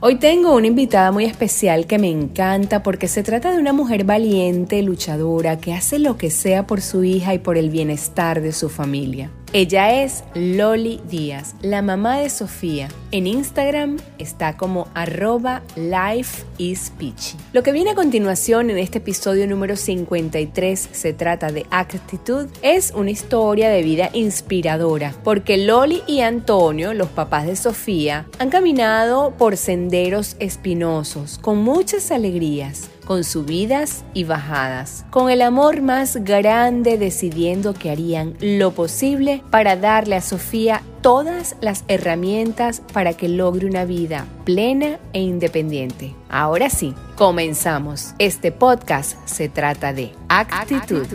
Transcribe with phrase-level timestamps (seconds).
[0.00, 4.04] Hoy tengo una invitada muy especial que me encanta porque se trata de una mujer
[4.04, 8.52] valiente, luchadora, que hace lo que sea por su hija y por el bienestar de
[8.52, 9.32] su familia.
[9.54, 12.88] Ella es Loli Díaz, la mamá de Sofía.
[13.12, 17.38] En Instagram está como arroba lifeispeechy.
[17.54, 22.48] Lo que viene a continuación en este episodio número 53 se trata de actitud.
[22.60, 28.50] Es una historia de vida inspiradora porque Loli y Antonio, los papás de Sofía, han
[28.50, 36.16] caminado por senderos espinosos con muchas alegrías con subidas y bajadas, con el amor más
[36.16, 43.30] grande decidiendo que harían lo posible para darle a Sofía todas las herramientas para que
[43.30, 46.14] logre una vida plena e independiente.
[46.28, 48.12] Ahora sí, comenzamos.
[48.18, 51.06] Este podcast se trata de actitud.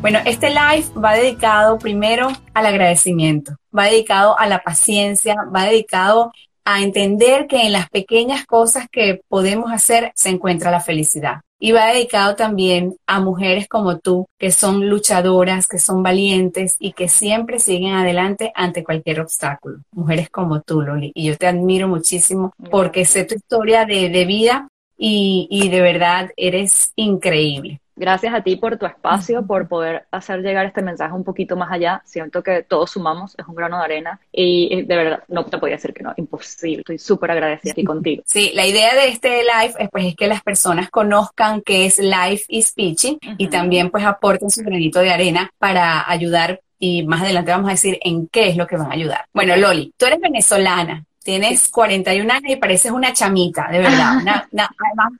[0.00, 6.30] Bueno, este live va dedicado primero al agradecimiento, va dedicado a la paciencia, va dedicado
[6.66, 11.40] a entender que en las pequeñas cosas que podemos hacer se encuentra la felicidad.
[11.60, 16.92] Y va dedicado también a mujeres como tú, que son luchadoras, que son valientes y
[16.92, 19.78] que siempre siguen adelante ante cualquier obstáculo.
[19.92, 21.12] Mujeres como tú, Loli.
[21.14, 26.30] Y yo te admiro muchísimo porque sé tu historia de, vida y, y de verdad
[26.36, 27.80] eres increíble.
[27.96, 31.72] Gracias a ti por tu espacio, por poder hacer llegar este mensaje un poquito más
[31.72, 32.02] allá.
[32.04, 35.76] Siento que todos sumamos, es un grano de arena y de verdad no te podía
[35.76, 36.80] decir que no, imposible.
[36.80, 38.22] Estoy súper agradecida aquí contigo.
[38.36, 41.98] Sí, la idea de este live es, pues, es que las personas conozcan qué es
[41.98, 47.22] Life is Speeching y también pues aporten su granito de arena para ayudar y más
[47.22, 49.24] adelante vamos a decir en qué es lo que van a ayudar.
[49.32, 54.18] Bueno, Loli, tú eres venezolana, tienes 41 años y pareces una chamita, de verdad.
[54.18, 55.12] además,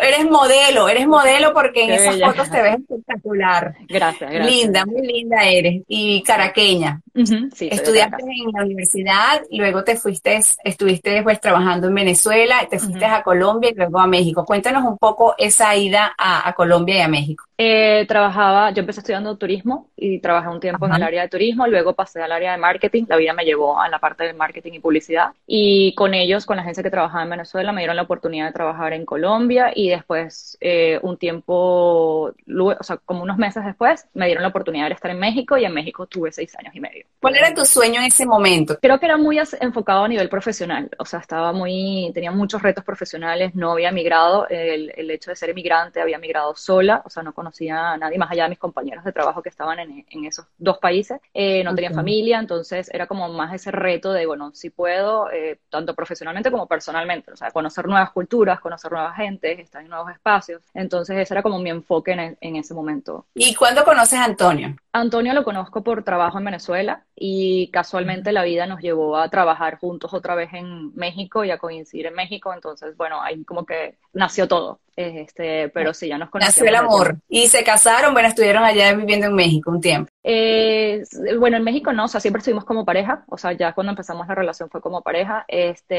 [0.00, 3.74] Eres modelo, eres modelo porque en esas fotos te ves espectacular.
[3.88, 4.54] Gracias, gracias.
[4.54, 5.82] Linda, muy linda eres.
[5.88, 7.00] Y caraqueña.
[7.18, 13.22] Estudiaste en la universidad, luego te fuiste, estuviste pues trabajando en Venezuela, te fuiste a
[13.22, 14.44] Colombia y luego a México.
[14.44, 17.44] Cuéntanos un poco esa ida a, Colombia y a México.
[17.56, 21.66] Eh, trabajaba, yo empecé estudiando turismo y trabajé un tiempo en el área de turismo,
[21.66, 24.74] luego pasé al área de marketing, la vida me llevó a la parte de marketing
[24.74, 28.02] y publicidad y con ellos, con la agencia que trabajaba en Venezuela, me dieron la
[28.02, 33.64] oportunidad de trabajar en Colombia y después eh, un tiempo, o sea, como unos meses
[33.64, 36.74] después, me dieron la oportunidad de estar en México y en México tuve seis años
[36.74, 37.06] y medio.
[37.20, 38.78] ¿Cuál era tu sueño en ese momento?
[38.80, 42.84] Creo que era muy enfocado a nivel profesional, o sea, estaba muy, tenía muchos retos
[42.84, 47.24] profesionales, no había migrado, el, el hecho de ser emigrante, había migrado sola, o sea,
[47.24, 50.24] no conocía a nadie más allá de mis compañeros de trabajo que estaban en, en
[50.26, 54.52] esos dos países, eh, no tenía familia, entonces era como más ese reto de, bueno,
[54.54, 59.58] si puedo, eh, tanto profesionalmente como personalmente, o sea, conocer nuevas culturas, conocer nuevas gentes,
[59.58, 63.26] estar en nuevos espacios, entonces ese era como mi enfoque en, en ese momento.
[63.34, 64.76] ¿Y cuándo conoces a Antonio?
[65.00, 69.78] Antonio lo conozco por trabajo en Venezuela y casualmente la vida nos llevó a trabajar
[69.78, 73.98] juntos otra vez en México y a coincidir en México, entonces bueno, ahí como que
[74.12, 74.80] nació todo.
[75.00, 76.56] Este, pero sí, ya nos conocimos.
[76.56, 77.18] Nació el amor.
[77.28, 80.10] Y se casaron, bueno, estuvieron allá viviendo en México un tiempo.
[80.24, 81.04] Eh,
[81.38, 84.26] bueno, en México no, o sea, siempre estuvimos como pareja, o sea, ya cuando empezamos
[84.26, 85.44] la relación fue como pareja.
[85.46, 85.94] Este,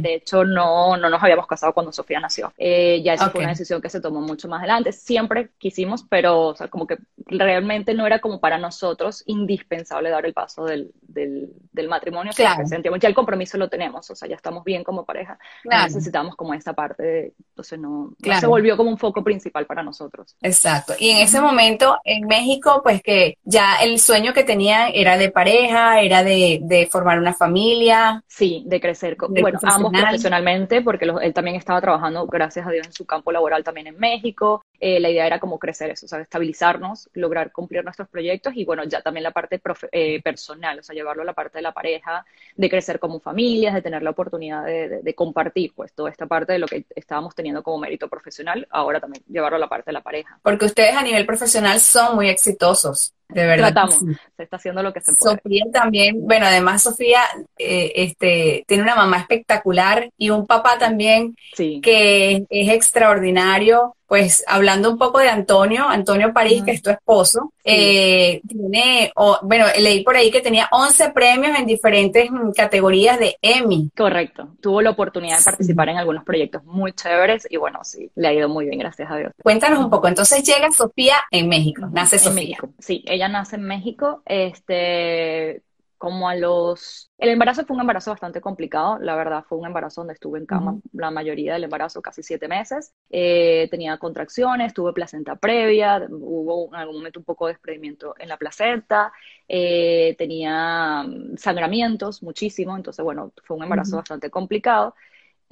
[0.00, 2.54] de hecho, no, no nos habíamos casado cuando Sofía nació.
[2.56, 4.92] Eh, ya esa fue una decisión que se tomó mucho más adelante.
[4.92, 10.24] Siempre quisimos, pero, o sea, como que realmente no era como para nosotros indispensable dar
[10.24, 12.32] el paso del, del, matrimonio.
[12.34, 12.66] Claro.
[12.66, 15.38] Sentíamos, ya el compromiso lo tenemos, o sea, ya estamos bien como pareja.
[15.64, 20.36] necesitamos como esta parte, entonces no, se volvió como un foco principal para nosotros.
[20.40, 20.94] Exacto.
[20.98, 25.30] Y en ese momento en México, pues que ya el sueño que tenía era de
[25.30, 28.22] pareja, era de, de formar una familia.
[28.26, 29.16] Sí, de crecer.
[29.28, 33.64] bueno, ambos profesionalmente, porque él también estaba trabajando, gracias a Dios, en su campo laboral
[33.64, 34.64] también en México.
[34.84, 38.64] Eh, la idea era como crecer eso, o sea, estabilizarnos, lograr cumplir nuestros proyectos y
[38.64, 39.60] bueno, ya también la parte
[39.92, 42.26] eh, personal, o sea, llevarlo a la parte de la pareja,
[42.56, 46.54] de crecer como familias, de tener la oportunidad de, de compartir pues toda esta parte
[46.54, 49.92] de lo que estábamos teniendo como mérito profesional, ahora también llevarlo a la parte de
[49.92, 50.40] la pareja.
[50.42, 53.14] Porque ustedes a nivel profesional son muy exitosos.
[53.32, 53.72] De verdad.
[53.72, 54.00] Tratamos,
[54.36, 55.36] se está haciendo lo que se puede.
[55.36, 57.20] Sofía también, bueno, además Sofía
[57.56, 64.90] eh, este, tiene una mamá espectacular y un papá también que es extraordinario pues hablando
[64.90, 69.12] un poco de Antonio, Antonio París, que es tu esposo, eh, tiene,
[69.42, 73.90] bueno, leí por ahí que tenía 11 premios en diferentes mm, categorías de Emmy.
[73.96, 78.28] Correcto, tuvo la oportunidad de participar en algunos proyectos muy chéveres y bueno, sí, le
[78.28, 79.32] ha ido muy bien, gracias a Dios.
[79.42, 82.42] Cuéntanos un poco, entonces llega Sofía en México, nace Sofía.
[82.42, 82.68] México.
[82.78, 85.62] Sí, ella nace en México, este,
[86.02, 87.12] como a los...
[87.16, 90.46] El embarazo fue un embarazo bastante complicado, la verdad fue un embarazo donde estuve en
[90.46, 92.92] cama la mayoría del embarazo, casi siete meses.
[93.08, 98.28] Eh, tenía contracciones, tuve placenta previa, hubo en algún momento un poco de desprendimiento en
[98.30, 99.12] la placenta,
[99.46, 104.96] eh, tenía mm, sangramientos muchísimo, entonces bueno, fue un embarazo bastante complicado.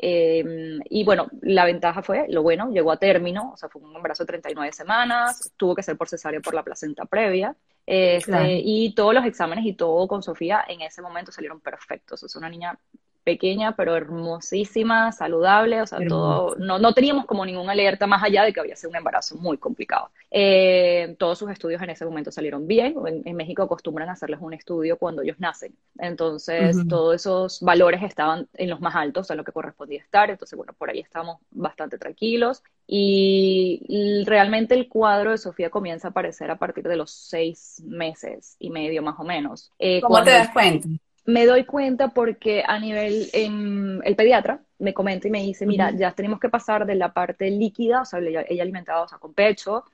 [0.02, 3.94] Em, y bueno, la ventaja fue, lo bueno, llegó a término, o sea, fue un
[3.94, 7.54] embarazo de 39 semanas, tuvo que ser por cesárea por la placenta previa.
[7.86, 12.22] Este, y todos los exámenes y todo con Sofía en ese momento salieron perfectos.
[12.22, 12.78] Es una niña
[13.24, 18.44] pequeña, pero hermosísima, saludable, o sea, todo, no, no teníamos como ninguna alerta más allá
[18.44, 20.10] de que había sido un embarazo muy complicado.
[20.30, 24.52] Eh, todos sus estudios en ese momento salieron bien, en, México acostumbran a hacerles un
[24.52, 29.44] estudio cuando ellos nacen, entonces todos esos valores estaban en los más altos a lo
[29.44, 35.38] que correspondía estar, entonces bueno, por ahí estamos bastante tranquilos y realmente el cuadro de
[35.38, 39.70] Sofía comienza a aparecer a partir de los seis meses y medio más o menos.
[39.78, 40.88] Eh, ¿Cómo te das cuenta?
[41.26, 46.12] Me doy cuenta porque a nivel, el pediatra me comenta y me dice, mira, ya
[46.12, 49.84] tenemos que pasar de la parte líquida, o sea, ella, alimentaba, o sea, con pecho,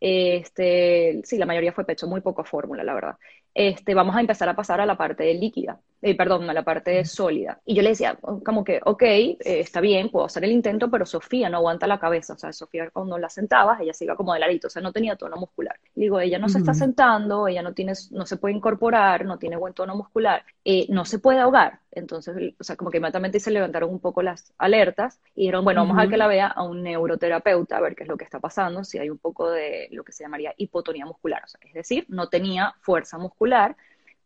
[0.00, 3.16] este, sí, la mayoría fue pecho, muy poco fórmula, la verdad.
[3.54, 7.04] Este, vamos a empezar a pasar a la parte líquida, eh, perdón, a la parte
[7.04, 7.60] sólida.
[7.64, 11.06] Y yo le decía, como que, ok, eh, está bien, puedo hacer el intento, pero
[11.06, 12.32] Sofía no aguanta la cabeza.
[12.32, 14.92] O sea, Sofía cuando la sentabas, ella se iba como de ladito, o sea, no
[14.92, 15.78] tenía tono muscular.
[15.94, 19.56] digo, ella no se está sentando, ella no tiene, no se puede incorporar, no tiene
[19.56, 21.78] buen tono muscular, eh, no se puede ahogar.
[21.92, 25.86] Entonces, o sea, como que inmediatamente se levantaron un poco las alertas y dijeron, bueno,
[25.86, 28.40] vamos a que la vea a un neuroterapeuta, a ver qué es lo que está
[28.40, 31.42] pasando, si hay un poco de lo que se llamaría hipotonía muscular.
[31.44, 33.76] O sea, es decir, no tenía fuerza muscular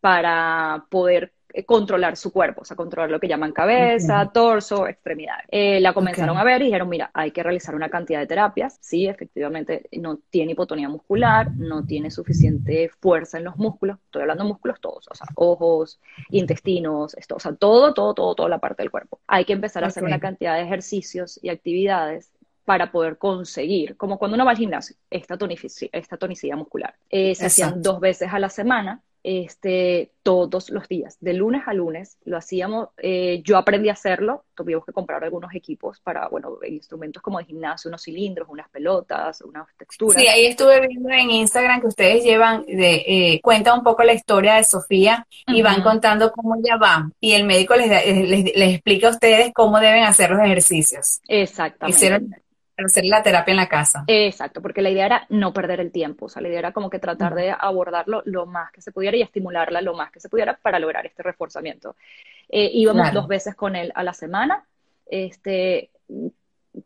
[0.00, 1.32] para poder
[1.64, 5.46] controlar su cuerpo, o sea, controlar lo que llaman cabeza, torso, extremidades.
[5.50, 8.78] Eh, la comenzaron a ver y dijeron, mira, hay que realizar una cantidad de terapias.
[8.80, 13.98] Sí, efectivamente, no tiene hipotonía muscular, no tiene suficiente fuerza en los músculos.
[14.04, 16.00] Estoy hablando de músculos todos, o sea, ojos,
[16.30, 19.20] intestinos, esto, o sea, todo, todo, todo, toda la parte del cuerpo.
[19.26, 22.30] Hay que empezar a hacer una cantidad de ejercicios y actividades
[22.66, 25.38] para poder conseguir, como cuando uno va al gimnasio, esta,
[25.92, 26.94] esta tonicidad muscular.
[27.08, 31.74] Eh, se hacían dos veces a la semana, este, todos los días, de lunes a
[31.74, 36.58] lunes, lo hacíamos, eh, yo aprendí a hacerlo, tuvimos que comprar algunos equipos para, bueno,
[36.64, 40.22] instrumentos como de gimnasio, unos cilindros, unas pelotas, unas texturas.
[40.22, 44.14] Sí, ahí estuve viendo en Instagram que ustedes llevan, de, eh, cuenta un poco la
[44.14, 47.88] historia de Sofía y van contando cómo ella va y el médico les,
[48.54, 51.20] les, explica a ustedes cómo deben hacer los ejercicios.
[51.26, 51.96] Exactamente.
[51.96, 52.45] Hicieron
[52.84, 54.04] hacer la terapia en la casa.
[54.06, 56.90] Exacto, porque la idea era no perder el tiempo, o sea, la idea era como
[56.90, 60.28] que tratar de abordarlo lo más que se pudiera y estimularla lo más que se
[60.28, 61.96] pudiera para lograr este reforzamiento.
[62.48, 64.64] Eh, íbamos dos veces con él a la semana.
[65.06, 65.90] Este,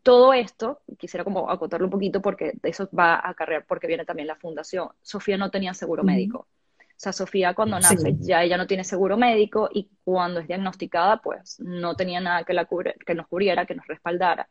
[0.03, 4.27] todo esto, quisiera como acotarlo un poquito porque eso va a acarrear, porque viene también
[4.27, 4.89] la fundación.
[5.01, 6.47] Sofía no tenía seguro médico.
[6.79, 11.17] O sea, Sofía cuando nace ya ella no tiene seguro médico y cuando es diagnosticada,
[11.17, 12.67] pues no tenía nada que, la
[13.05, 14.47] que nos cubriera, que nos respaldara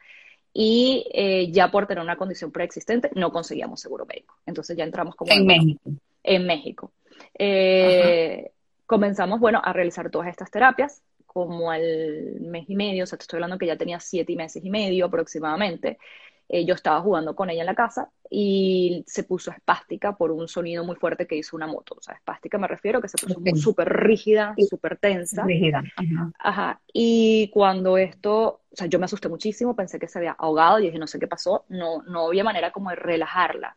[0.53, 4.37] y eh, ya por tener una condición preexistente no conseguíamos seguro médico.
[4.47, 5.33] Entonces ya entramos como...
[5.33, 5.91] En México.
[6.23, 6.93] En México.
[7.39, 8.51] Eh,
[8.87, 13.23] comenzamos, bueno, a realizar todas estas terapias como al mes y medio, o sea, te
[13.23, 15.99] estoy hablando que ya tenía siete meses y medio aproximadamente.
[16.53, 20.49] Eh, yo estaba jugando con ella en la casa y se puso espástica por un
[20.49, 21.95] sonido muy fuerte que hizo una moto.
[21.97, 25.45] O sea, espástica me refiero que se puso súper rígida, súper tensa.
[25.45, 25.85] Rígida.
[26.41, 26.81] Ajá.
[26.93, 30.87] Y cuando esto, o sea, yo me asusté muchísimo, pensé que se había ahogado y
[30.87, 33.77] dije, no sé qué pasó, no, no había manera como de relajarla.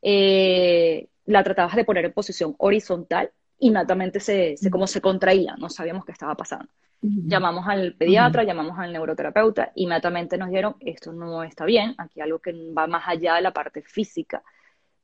[0.00, 5.68] Eh, la tratabas de poner en posición horizontal, inmediatamente se, se, como se contraía, no
[5.68, 6.68] sabíamos qué estaba pasando.
[7.00, 12.40] Llamamos al pediatra, llamamos al neuroterapeuta, inmediatamente nos dijeron, esto no está bien, aquí algo
[12.40, 14.42] que va más allá de la parte física,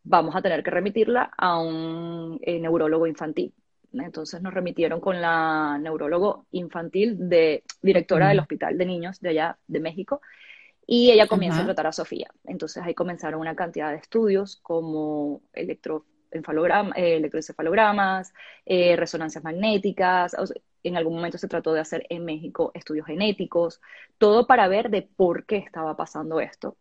[0.02, 3.54] vamos a tener que remitirla a un eh, neurólogo infantil.
[3.92, 9.58] Entonces nos remitieron con la neurólogo infantil de directora del Hospital de Niños de allá
[9.68, 10.20] de México
[10.86, 12.28] y ella comienza a tratar a Sofía.
[12.44, 18.34] Entonces ahí comenzaron una cantidad de estudios como electro electroencefalogramas,
[18.66, 20.36] eh, resonancias magnéticas,
[20.82, 23.80] en algún momento se trató de hacer en México estudios genéticos,
[24.18, 26.76] todo para ver de por qué estaba pasando esto,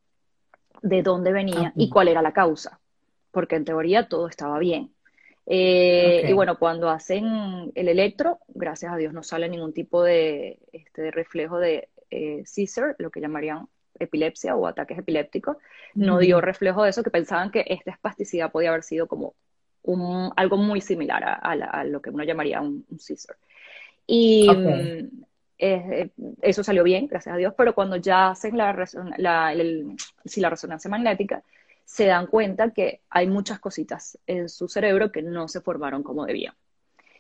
[0.82, 2.80] de dónde venía y cuál era la causa,
[3.32, 4.92] porque en teoría todo estaba bien.
[5.46, 10.60] Eh, y bueno, cuando hacen el electro, gracias a Dios no sale ningún tipo de,
[10.72, 12.44] este, reflejo de eh,
[12.98, 13.68] lo que llamarían
[14.00, 15.58] epilepsia o ataques epilépticos,
[15.94, 19.36] no dio reflejo de eso, que pensaban que esta espasticidad podía haber sido como
[19.84, 23.00] un, algo muy similar a, lo que uno llamaría un, un
[24.06, 25.24] y mm,
[25.58, 26.10] eh,
[26.42, 28.74] eso salió bien, gracias a Dios, pero cuando ya hacen la,
[29.18, 31.44] la, la resonancia magnética,
[31.86, 36.26] se dan cuenta que hay muchas cositas en su cerebro que no se formaron como
[36.26, 36.54] debían.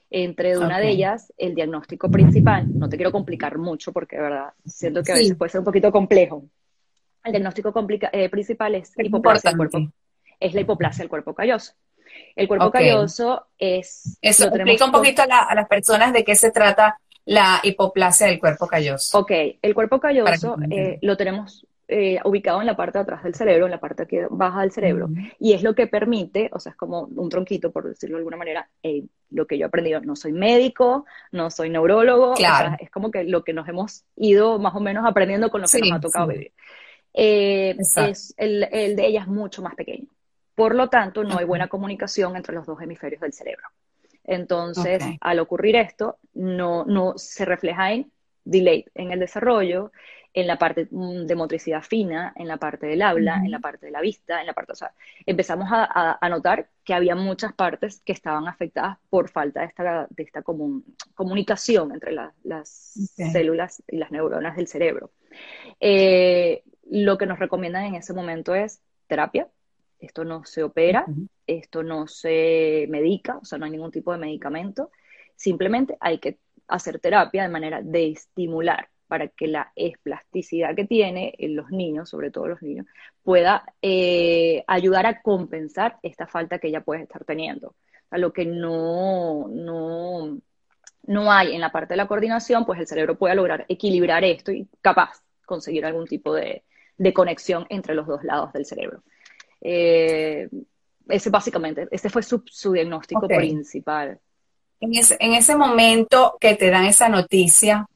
[0.09, 4.53] Entre una de ellas, el diagnóstico principal, no te quiero complicar mucho porque de verdad
[4.63, 6.45] siento que a veces puede ser un poquito complejo.
[7.23, 7.73] El diagnóstico
[8.11, 9.79] eh, principal es, hipoplasia del cuerpo,
[10.39, 11.73] es la hipoplasia del cuerpo calloso.
[12.35, 14.17] El cuerpo calloso es...
[14.21, 18.67] Eso, explica un poquito a, las personas de qué se trata la hipoplasia del cuerpo
[18.67, 19.19] calloso?
[19.19, 23.35] Ok, el cuerpo calloso eh, lo tenemos eh, ubicado en la parte de atrás del
[23.35, 26.71] cerebro, en la parte que baja del cerebro, y es lo que permite, o sea,
[26.71, 28.67] es como un tronquito, por decirlo de alguna manera,
[29.29, 32.33] lo que yo he aprendido, no soy médico, no soy neurólogo,
[32.79, 35.79] es como que lo que nos hemos ido más o menos aprendiendo con lo que
[35.79, 36.51] nos ha tocado vivir.
[37.13, 40.07] Eh, es, el, el, de ella es mucho más pequeño.
[40.55, 43.67] Por lo tanto, no hay buena comunicación entre los dos hemisferios del cerebro.
[44.23, 48.11] Entonces, al ocurrir esto, no, no se refleja en
[48.45, 49.91] delay en el desarrollo,
[50.33, 53.85] en la parte mm, de motricidad fina, en la parte del habla, en la parte
[53.85, 54.91] de la vista, en la parte, o sea,
[55.25, 60.23] empezamos a, notar que había muchas partes que estaban afectadas por falta de esta, de
[60.23, 60.41] esta
[61.13, 62.93] comunicación entre las
[63.31, 65.11] células y las neuronas del cerebro.
[65.79, 69.47] Eh, lo que nos recomiendan en ese momento es terapia,
[70.05, 71.05] esto no se opera,
[71.47, 74.91] esto no se medica, o sea, no hay ningún tipo de medicamento,
[75.35, 81.35] simplemente hay que hacer terapia de manera de estimular para que la esplasticidad que tiene
[81.37, 82.87] en los niños, sobre todo los niños,
[83.21, 87.75] pueda eh, ayudar a compensar esta falta que ella puede estar teniendo.
[88.09, 90.39] A lo que no, no,
[91.03, 94.51] no hay en la parte de la coordinación, pues el cerebro pueda lograr equilibrar esto
[94.51, 96.63] y capaz conseguir algún tipo de,
[97.13, 99.03] conexión entre los dos lados del cerebro.
[99.63, 100.49] Eh,
[101.07, 104.19] ese básicamente, ese fue su, diagnóstico principal.
[104.79, 107.87] En ese, en ese momento que te dan esa noticia,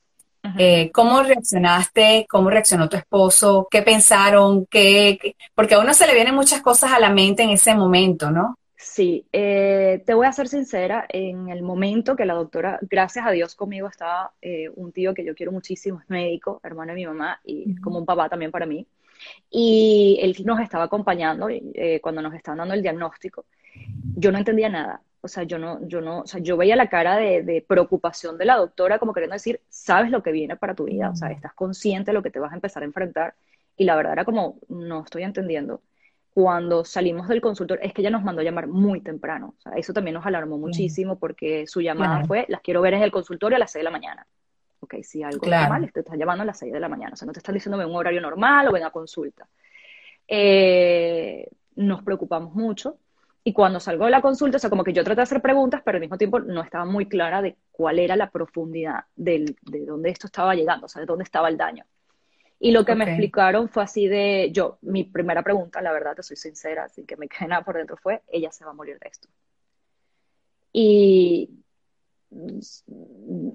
[0.58, 2.26] eh, ¿Cómo reaccionaste?
[2.30, 3.68] ¿Cómo reaccionó tu esposo?
[3.70, 4.66] ¿Qué pensaron?
[4.66, 8.32] ¿Qué, Porque a uno se le vienen muchas cosas a la mente en ese momento,
[8.32, 8.58] ¿no?
[8.76, 13.32] Sí, eh, te voy a ser sincera, en el momento que la doctora, gracias a
[13.32, 17.06] Dios conmigo estaba eh, un tío que yo quiero muchísimo, es médico, hermano de mi
[17.06, 18.88] mamá y como un papá también para mí,
[19.50, 21.48] y él nos estaba acompañando
[22.02, 23.46] cuando nos estaban dando el diagnóstico.
[24.16, 26.90] Yo no entendía nada, o sea, yo no, yo no, o sea, yo veía la
[26.90, 30.86] cara de, preocupación de la doctora como queriendo decir, sabes lo que viene para tu
[30.86, 33.36] vida, o sea, estás consciente de lo que te vas a empezar a enfrentar.
[33.76, 35.82] Y la verdad era como, no estoy entendiendo.
[36.34, 39.56] Cuando salimos del consultorio, es que ella nos mandó a llamar muy temprano.
[39.58, 43.02] O sea, eso también nos alarmó muchísimo porque su llamada fue, las quiero ver en
[43.02, 44.28] el consultorio a las 6 de la mañana.
[44.80, 47.14] Ok, si algo está mal, te estás llamando a las 6 de la mañana.
[47.14, 49.48] O sea, no te están diciendo un horario normal o ven a consulta.
[50.28, 52.98] Eh, nos preocupamos mucho
[53.44, 55.82] y cuando salgo de la consulta, o sea, como que yo traté de hacer preguntas,
[55.86, 60.10] pero al mismo tiempo no estaba muy clara de cuál era la profundidad de dónde
[60.10, 61.86] esto estaba llegando, o sea, de dónde estaba el daño.
[62.60, 66.24] Y lo que me explicaron fue así de, yo, mi primera pregunta, la verdad, te
[66.24, 68.98] soy sincera, así que me quedé nada por dentro, fue, ella se va a morir
[69.00, 69.28] de esto.
[70.74, 71.50] Y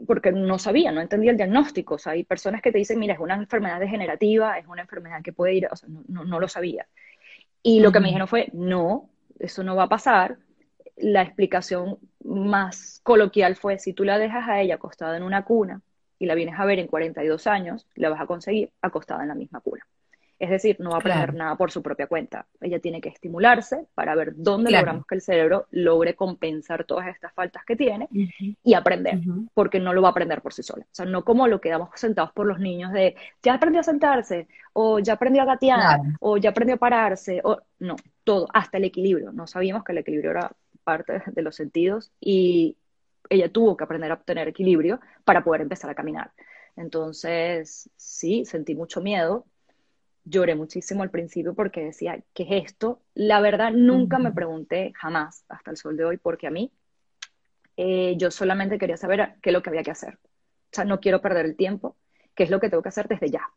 [0.07, 1.95] porque no sabía, no entendía el diagnóstico.
[1.95, 5.23] O sea, hay personas que te dicen, mira, es una enfermedad degenerativa, es una enfermedad
[5.23, 6.87] que puede ir, o sea, no, no, lo sabía.
[7.63, 10.39] Y lo que me dijeron fue, no, eso no va a pasar.
[10.97, 15.83] La explicación más coloquial fue, si tú la dejas a ella acostada en una cuna
[16.19, 19.35] y la vienes a ver en 42 años, la vas a conseguir acostada en la
[19.35, 19.87] misma cuna.
[20.43, 22.47] Es decir, no va a aprender nada por su propia cuenta.
[22.61, 27.33] Ella tiene que estimularse para ver dónde logramos que el cerebro logre compensar todas estas
[27.33, 28.09] faltas que tiene
[28.65, 29.21] y aprender,
[29.55, 30.83] porque no lo va a aprender por sí sola.
[30.83, 33.85] O sea, no como lo que damos sentados por los niños de ya aprendió a
[33.85, 37.95] sentarse, o ya aprendió a gatear, o ya aprendió a pararse, o no,
[38.25, 39.31] todo, hasta el equilibrio.
[39.31, 40.51] No sabíamos que el equilibrio era
[40.83, 42.77] parte de los sentidos y
[43.31, 46.33] ella tuvo que aprender a obtener equilibrio para poder empezar a caminar.
[46.75, 49.45] Entonces, sí, sentí mucho miedo,
[50.25, 53.01] lloré muchísimo al principio porque decía, ¿qué es esto?
[53.15, 56.73] La verdad, nunca me pregunté jamás hasta el sol de hoy porque a mí
[57.77, 60.15] eh, yo solamente quería saber qué es lo que había que hacer.
[60.15, 61.97] O sea, no quiero perder el tiempo,
[62.35, 63.49] qué es lo que tengo que hacer desde ya.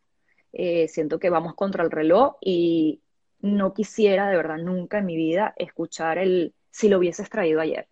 [0.54, 3.02] Eh, siento que vamos contra el reloj y
[3.40, 7.88] no quisiera de verdad nunca en mi vida escuchar el si lo hubieses traído ayer,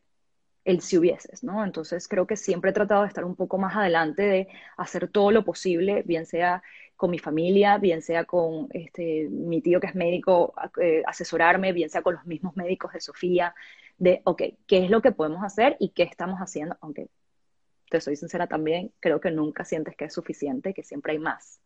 [0.66, 1.64] el si hubieses, ¿no?
[1.64, 5.32] Entonces creo que siempre he tratado de estar un poco más adelante, de hacer todo
[5.32, 6.64] lo posible, bien sea
[6.96, 11.90] con mi familia, bien sea con este, mi tío que es médico, eh, asesorarme, bien
[11.90, 13.54] sea con los mismos médicos de Sofía,
[13.98, 16.78] de, ok, ¿qué es lo que podemos hacer y qué estamos haciendo?
[16.82, 17.10] Aunque
[17.90, 21.60] te soy sincera también, creo que nunca sientes que es suficiente, que siempre hay más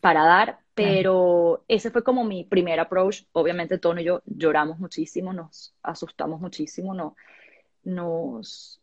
[0.00, 3.24] para dar, pero ese fue como mi primer approach.
[3.32, 7.16] Obviamente Tono y yo lloramos muchísimo, nos asustamos muchísimo, no,
[7.84, 8.80] nos...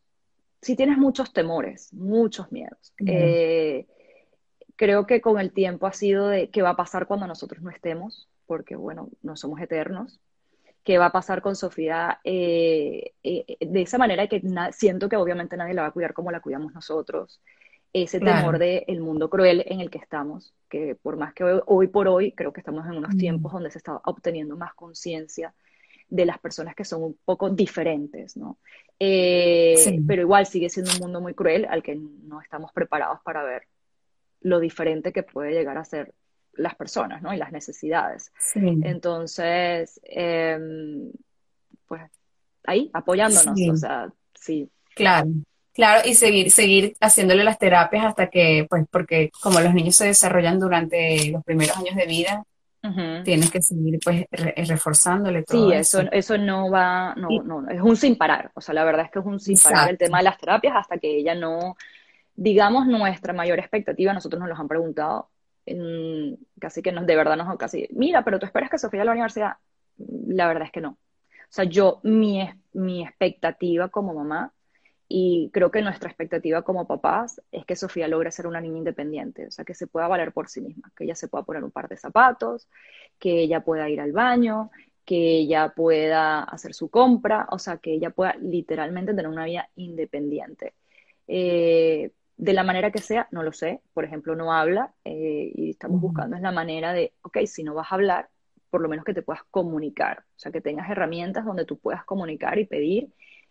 [0.62, 2.92] Si tienes muchos temores, muchos miedos.
[4.80, 7.70] Creo que con el tiempo ha sido de qué va a pasar cuando nosotros no
[7.70, 10.20] estemos, porque bueno, no somos eternos,
[10.84, 14.42] qué va a pasar con Sofía eh, eh, de esa manera que
[14.72, 17.42] siento que obviamente nadie la va a cuidar como la cuidamos nosotros,
[17.92, 22.08] ese temor del mundo cruel en el que estamos, que por más que hoy, por
[22.08, 25.52] hoy creo que estamos en unos tiempos donde se está obteniendo más conciencia
[26.10, 28.58] de las personas que son un poco diferentes, ¿no?
[28.98, 33.42] Eh, pero igual sigue siendo un mundo muy cruel al que no estamos preparados para
[33.44, 33.62] ver
[34.42, 36.12] lo diferente que puede llegar a ser
[36.54, 37.32] las personas, ¿no?
[37.32, 38.32] Y las necesidades.
[38.54, 41.12] Entonces, em,
[41.86, 42.02] pues
[42.64, 44.68] ahí, apoyándonos, o sea, sí.
[44.94, 45.30] Claro.
[45.72, 50.06] Claro, y seguir, seguir haciéndole las terapias hasta que, pues, porque como los niños se
[50.06, 52.44] desarrollan durante los primeros años de vida,
[53.24, 54.26] tienes que seguir, pues,
[54.68, 55.70] reforzándole todo.
[55.70, 58.50] Sí, eso, eso, no va, no, no, es un sin parar.
[58.54, 60.74] O sea, la verdad es que es un sin parar el tema de las terapias
[60.76, 61.76] hasta que ella no,
[62.34, 65.28] digamos, nuestra mayor expectativa, nosotros nos los han preguntado,
[66.58, 69.12] casi que nos, de verdad nos casi, mira, pero tú esperas que Sofía a la
[69.12, 69.52] universidad.
[69.98, 70.90] La verdad es que no.
[70.90, 74.52] O sea, yo, mi, mi expectativa como mamá,
[75.12, 79.48] y creo que nuestra expectativa como papás es que Sofía logre ser una niña independiente,
[79.48, 81.72] o sea, que se pueda valer por sí misma, que ella se pueda poner un
[81.72, 82.68] par de zapatos,
[83.18, 84.70] que ella pueda ir al baño,
[85.04, 89.68] que ella pueda hacer su compra, o sea, que ella pueda literalmente tener una vida
[89.74, 90.74] independiente.
[91.26, 95.70] Eh, de la manera que sea, no lo sé, por ejemplo, no habla eh, y
[95.70, 98.28] estamos buscando es la manera de, ok, si no vas a hablar,
[98.70, 102.04] por lo menos que te puedas comunicar, o sea, que tengas herramientas donde tú puedas
[102.04, 103.08] comunicar y pedir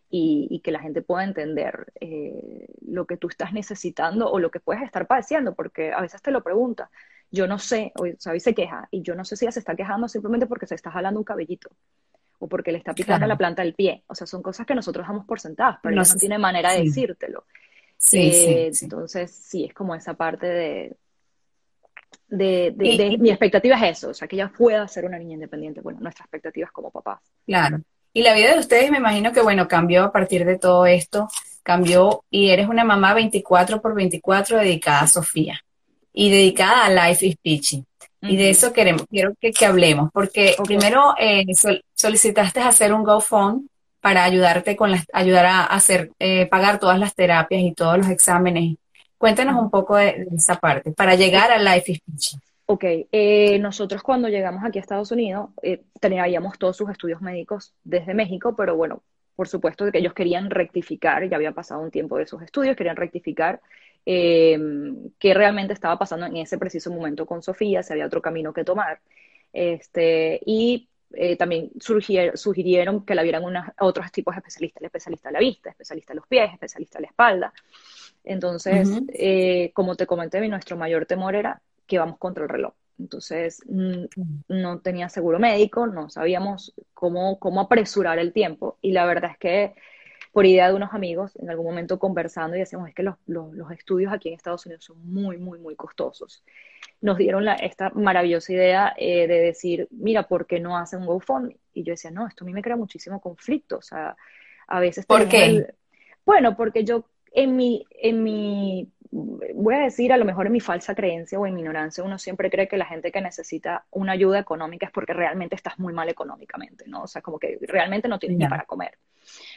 [0.10, 4.60] y, que la gente pueda entender eh, lo que tú estás necesitando o lo que
[4.60, 6.90] puedes estar padeciendo, porque a veces te lo pregunta.
[7.32, 9.76] Yo no sé, o sea, se queja, y yo no sé si ella se está
[9.76, 11.70] quejando simplemente porque se está jalando un cabellito
[12.40, 14.04] o porque le está picando la planta del pie.
[14.08, 16.84] O sea, son cosas que nosotros damos por sentadas, pero no, no tiene manera de
[16.84, 17.46] decírtelo.
[18.14, 20.98] Eh, sí, Entonces, sí, es como esa parte de,
[22.30, 25.82] de, mi expectativa es eso, o sea, que ella pueda ser una niña independiente.
[25.82, 27.20] Bueno, nuestra expectativa es como papás.
[27.46, 27.82] Claro.
[28.14, 31.30] Y la vida de ustedes me imagino que, bueno, cambió a partir de todo esto,
[31.64, 35.62] cambió y eres una mamá 24 por 24 dedicada a Sofía
[36.12, 37.86] y dedicada a Life is Peachy.
[38.22, 41.46] Y de eso queremos, quiero que, hablemos, porque primero eh,
[41.94, 43.70] solicitaste hacer un GoFund
[44.02, 48.10] para ayudarte con las, ayudar a hacer, eh, pagar todas las terapias y todos los
[48.10, 48.76] exámenes.
[49.18, 52.38] Cuéntanos un poco de, esa parte, para llegar a Life is Peachy.
[52.72, 57.74] Ok, eh, nosotros cuando llegamos aquí a Estados Unidos eh, teníamos todos sus estudios médicos
[57.84, 59.02] desde México, pero bueno,
[59.36, 62.96] por supuesto que ellos querían rectificar, ya había pasado un tiempo de esos estudios, querían
[62.96, 63.60] rectificar
[64.06, 68.54] em, qué realmente estaba pasando en ese preciso momento con Sofía, si había otro camino
[68.54, 69.00] que tomar.
[69.52, 73.46] Este, y eh, también sugirieron que la vieran
[73.80, 77.02] otros tipos de especialistas, el especialista de la vista, especialista de los pies, especialista de
[77.02, 77.54] la espalda.
[78.24, 78.88] Entonces,
[79.74, 82.74] como te comenté, nuestro mayor temor era que vamos contra el reloj.
[83.00, 88.78] Entonces, no tenía seguro médico, no sabíamos cómo, cómo apresurar el tiempo.
[88.82, 89.74] Y la verdad es que,
[90.34, 93.72] por idea de unos amigos, en algún momento conversando y decíamos, es que los, los,
[93.72, 96.44] estudios aquí en Estados Unidos son muy, muy, muy costosos.
[97.00, 101.08] Nos dieron la, esta maravillosa idea eh, de decir, mira, ¿por qué no hacen un
[101.08, 101.58] GoFundMe?
[101.74, 103.78] Y yo decía, no, esto a mí me crea muchísimo conflicto.
[103.78, 104.16] O sea,
[104.68, 105.06] a veces...
[105.06, 105.74] ¿Por qué?
[106.26, 110.60] Bueno, porque yo en mi, en mi voy a decir a lo mejor en mi
[110.60, 114.12] falsa creencia o en mi ignorancia, uno siempre cree que la gente que necesita una
[114.12, 117.04] ayuda económica es porque realmente estás muy mal económicamente, ¿no?
[117.04, 118.98] O sea, como que realmente no tienes ni para comer.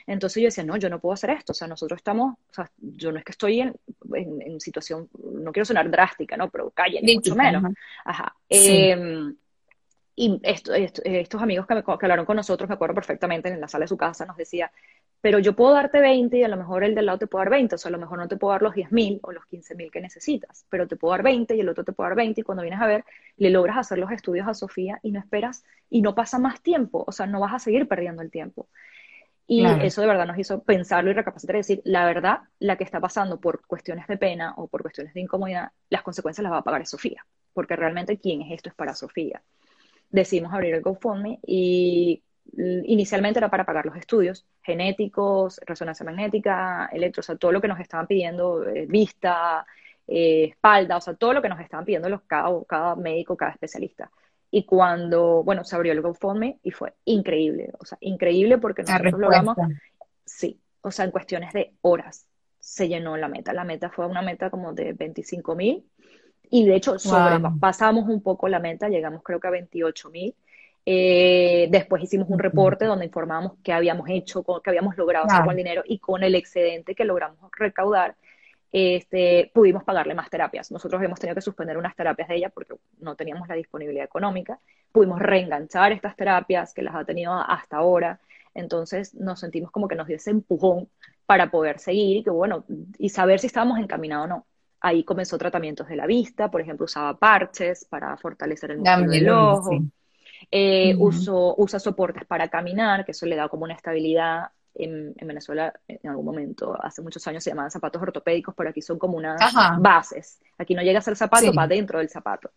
[0.07, 2.71] Entonces yo decía, no, yo no puedo hacer esto, o sea, nosotros estamos, o sea,
[2.79, 3.75] yo no es que estoy en,
[4.15, 6.49] en, situación, no quiero sonar drástica, ¿no?
[6.51, 7.62] Pero calle, ni mucho menos.
[8.05, 8.35] Ajá.
[8.49, 9.35] Em,
[10.15, 13.85] y estos amigos que, me, que hablaron con nosotros, me acuerdo perfectamente, en la sala
[13.85, 14.71] de su casa, nos decía,
[15.23, 17.53] pero yo puedo darte 20 y a lo mejor el del lado te puede dar
[17.53, 19.47] 20, o sea, a lo mejor no te puedo dar los 10 mil o los
[19.47, 22.17] 15 mil que necesitas, pero te puedo dar 20 y el otro te puede dar
[22.17, 23.05] 20 y cuando vienes a ver,
[23.37, 27.05] le logras hacer los estudios a Sofía y no esperas y no pasa más tiempo,
[27.07, 28.69] o sea, no vas a seguir perdiendo el tiempo.
[29.47, 32.85] Y eso de verdad nos hizo pensarlo y recapacitar y decir, la verdad, la que
[32.85, 36.59] está pasando por cuestiones de pena o por cuestiones de incomodidad, las consecuencias las va
[36.59, 39.43] a pagar Sofía, porque realmente quién es esto es para Sofía.
[40.11, 42.23] Decidimos abrir el GoFundMe y
[42.57, 47.69] inicialmente era para pagar los estudios genéticos, resonancia magnética, electro, o sea, todo lo que
[47.69, 49.67] nos estaban pidiendo, eh, vista,
[50.07, 54.11] eh, espalda, o sea, todo lo que nos estaban pidiendo los, cada, médico, cada especialista.
[54.51, 59.19] Y cuando, bueno, se abrió el GoFundMe y fue increíble, o sea, increíble porque nosotros
[59.19, 59.57] logramos,
[60.25, 62.27] sí, o sea, en cuestiones de horas
[62.61, 63.53] se llenó la meta.
[63.53, 65.85] La meta fue una meta como de 25 mil
[66.51, 66.97] y de hecho
[67.59, 70.35] pasamos un poco la meta, llegamos creo que a 28 mil
[70.85, 75.51] eh, después hicimos un reporte donde informábamos qué habíamos hecho, qué habíamos logrado hacer con
[75.51, 78.16] el dinero y con el excedente que logramos recaudar,
[78.73, 80.73] este, pudimos pagarle más terapias.
[80.73, 84.59] Nosotros hemos tenido que suspender unas terapias de ella porque no teníamos la disponibilidad económica.
[84.90, 88.18] Pudimos reenganchar estas terapias que las ha tenido hasta ahora.
[88.55, 90.88] Entonces nos sentimos como que nos dio ese empujón
[91.27, 92.64] para poder seguir y que bueno,
[92.99, 94.47] y saber si estábamos encaminados o no.
[94.81, 99.29] Ahí comenzó tratamientos de la vista, por ejemplo, usaba parches para fortalecer el músculo del
[99.29, 99.71] ojo.
[100.51, 104.51] Eh, usa soportes para caminar, que eso le da como una estabilidad.
[104.75, 108.99] En, Venezuela, en algún momento, hace muchos años se llamaban zapatos ortopédicos, pero aquí son
[108.99, 109.39] como unas
[109.79, 110.41] bases.
[110.57, 112.53] Aquí no llega a ser zapato, va dentro del zapato.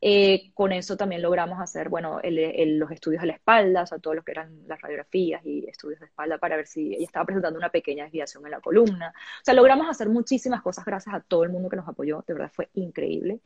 [0.00, 4.14] Eh, con eso también logramos hacer, bueno, los estudios de la espalda, o sea, todo
[4.14, 7.58] lo que eran las radiografías y estudios de espalda para ver si ella estaba presentando
[7.58, 9.08] una pequeña desviación en la columna.
[9.16, 12.34] O sea, logramos hacer muchísimas cosas gracias a todo el mundo que nos apoyó, de
[12.34, 13.40] verdad fue increíble.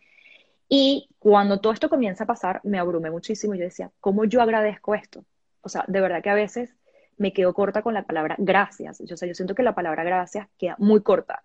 [0.73, 4.95] Y cuando todo esto comienza a pasar, me abrumé muchísimo yo decía, ¿cómo yo agradezco
[4.95, 5.25] esto?
[5.63, 6.77] O sea, de verdad que a veces
[7.19, 9.01] me quedo corta con la palabra gracias.
[9.01, 11.43] Yo, o sea, yo siento que la palabra gracias queda muy corta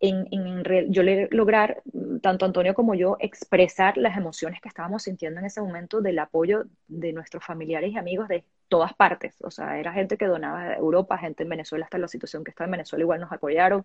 [0.00, 5.04] en, en, yo le, lograr, mm, tanto Antonio como yo, expresar las emociones que estábamos
[5.04, 9.36] sintiendo en ese momento del apoyo de nuestros familiares y amigos de todas partes.
[9.42, 12.50] O sea, era gente que donaba de Europa, gente en Venezuela, hasta la situación que
[12.50, 13.84] está en Venezuela igual nos apoyaron,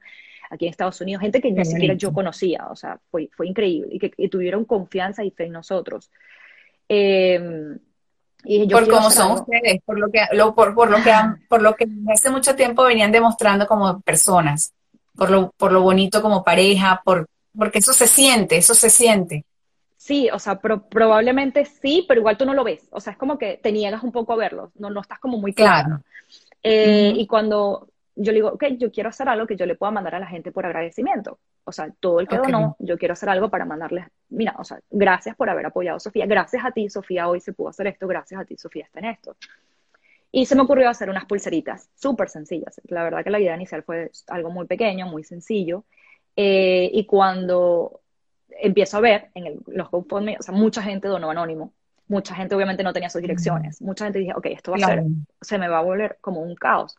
[0.52, 2.68] aquí en Estados Unidos, gente que ni siquiera yo conocía.
[2.70, 6.12] O sea, fue, fue increíble y que tuvieron confianza y fe en nosotros.
[6.88, 7.80] Em,
[8.44, 10.20] y por cómo son ustedes, por lo que,
[10.56, 11.14] por, por, lo que
[11.48, 14.74] por lo que hace mucho tiempo venían demostrando como personas
[15.16, 19.46] por lo, por lo bonito como pareja, por, porque eso se siente, eso se siente.
[19.98, 22.88] Sí, o sea, probablemente sí, pero igual tú no lo ves.
[22.92, 25.38] O sea, es como que te niegas un poco a verlo, no, no estás como
[25.38, 26.02] muy claro.
[26.64, 29.92] Eh, y cuando yo le digo, ok, yo quiero hacer algo que yo le pueda
[29.92, 31.40] mandar a la gente por agradecimiento.
[31.64, 34.80] O sea, todo el que donó, yo quiero hacer algo para mandarles, mira, o sea,
[34.90, 38.08] gracias por haber apoyado a Sofía, gracias a ti, Sofía, hoy se pudo hacer esto,
[38.08, 39.36] gracias a ti, Sofía, está en esto.
[40.32, 42.80] Y se me ocurrió hacer unas pulseritas súper sencillas.
[42.86, 45.84] La verdad que la idea inicial fue algo muy pequeño, muy sencillo.
[46.36, 48.00] Eh, y cuando
[48.50, 51.74] empiezo a ver en los GoFundMe, o sea, mucha gente donó anónimo.
[52.08, 53.82] Mucha gente obviamente no tenía sus direcciones.
[53.82, 55.04] Mucha gente dije, ok, esto va a ser,
[55.42, 56.98] se me va a volver como un caos.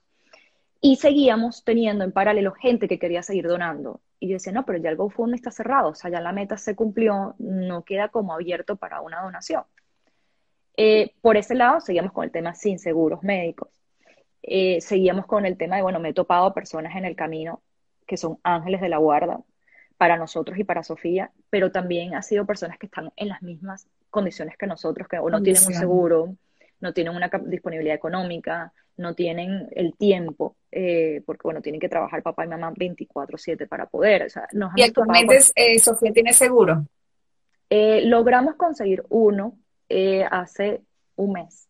[0.84, 4.00] Y seguíamos teniendo en paralelo gente que quería seguir donando.
[4.18, 6.58] Y yo decía, no, pero ya el GoFundMe está cerrado, o sea, ya la meta
[6.58, 9.62] se cumplió, no queda como abierto para una donación.
[10.76, 13.68] Eh, por ese lado, seguíamos con el tema sin seguros médicos.
[14.42, 17.62] Eh, seguíamos con el tema de, bueno, me he topado personas en el camino
[18.04, 19.40] que son ángeles de la guarda
[19.98, 23.86] para nosotros y para Sofía, pero también ha sido personas que están en las mismas
[24.10, 26.36] condiciones que nosotros, que o no tienen un seguro,
[26.80, 32.22] no tienen una disponibilidad económica, no tienen el tiempo, eh, porque bueno, tienen que trabajar
[32.22, 34.28] papá y mamá 24/7 para poder.
[34.76, 35.40] ¿Y actualmente
[35.78, 36.86] Sofía tiene seguro?
[38.04, 39.56] logramos conseguir uno
[39.94, 40.80] eh, hace
[41.16, 41.68] un mes.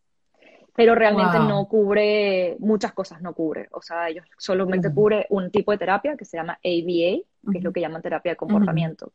[0.75, 3.67] Pero realmente no cubre, muchas cosas no cubre.
[3.71, 7.63] O sea, ellos solamente cubre un tipo de terapia que se llama ABA, que es
[7.63, 9.11] lo que llaman terapia de comportamiento.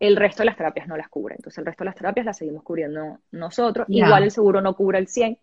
[0.00, 1.34] El resto de las terapias no las cubre.
[1.36, 3.86] Entonces, el resto de las terapias las seguimos cubriendo nosotros.
[3.90, 5.38] Igual el seguro no cubre el 100,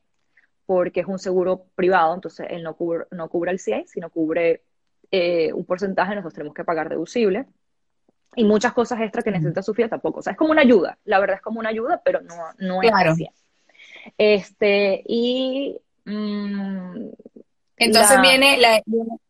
[0.67, 4.61] porque es un seguro privado, entonces él no cubre, no cubre el 100, sino cubre
[5.09, 7.47] eh, un porcentaje, nosotros tenemos que pagar deducible
[8.35, 10.19] y muchas cosas extra que necesita Sofía tampoco.
[10.19, 12.83] O sea, es como una ayuda, la verdad es como una ayuda, pero no, no
[12.83, 13.27] es así.
[14.17, 15.79] Este, y...
[16.03, 17.09] Mm,
[17.77, 18.81] Entonces viene la,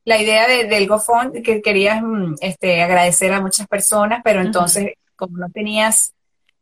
[0.03, 4.93] la idea de, del GoFund, que querías mm, este, agradecer a muchas personas, pero entonces,
[5.15, 6.13] como no tenías,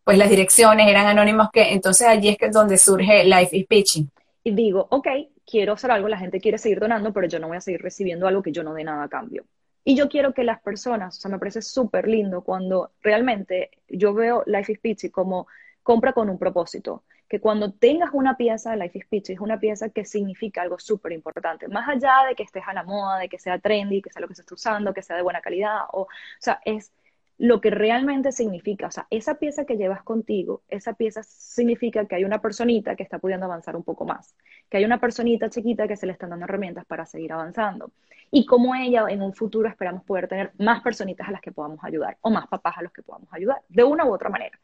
[0.04, 3.66] pues las direcciones eran anónimos, que entonces allí es que es donde surge Life is
[3.68, 4.12] Pitching.
[4.48, 5.08] Y digo, ok,
[5.44, 8.28] quiero hacer algo, la gente quiere seguir donando, pero yo no voy a seguir recibiendo
[8.28, 9.44] algo que yo no dé nada a cambio.
[9.84, 14.14] Y yo quiero que las personas, o sea, me parece súper lindo cuando realmente yo
[14.14, 15.48] veo Life is Peachy como
[15.82, 19.90] compra con un propósito, que cuando tengas una pieza Life is Peachy es una pieza
[19.90, 23.40] que significa algo súper importante, más allá de que estés a la moda, de que
[23.40, 26.02] sea trendy, que sea lo que se está usando, que sea de buena calidad, o,
[26.02, 26.08] o
[26.40, 26.92] sea, es
[27.38, 32.16] lo que realmente significa, o sea, esa pieza que llevas contigo, esa pieza significa que
[32.16, 34.36] hay una personita que está pudiendo avanzar un poco más,
[34.70, 37.92] que hay una personita chiquita que se le están dando herramientas para seguir avanzando.
[38.32, 41.80] Y como ella, en un futuro esperamos poder tener más personitas a las que podamos
[41.84, 44.58] ayudar o más papás a los que podamos ayudar, de una u otra manera.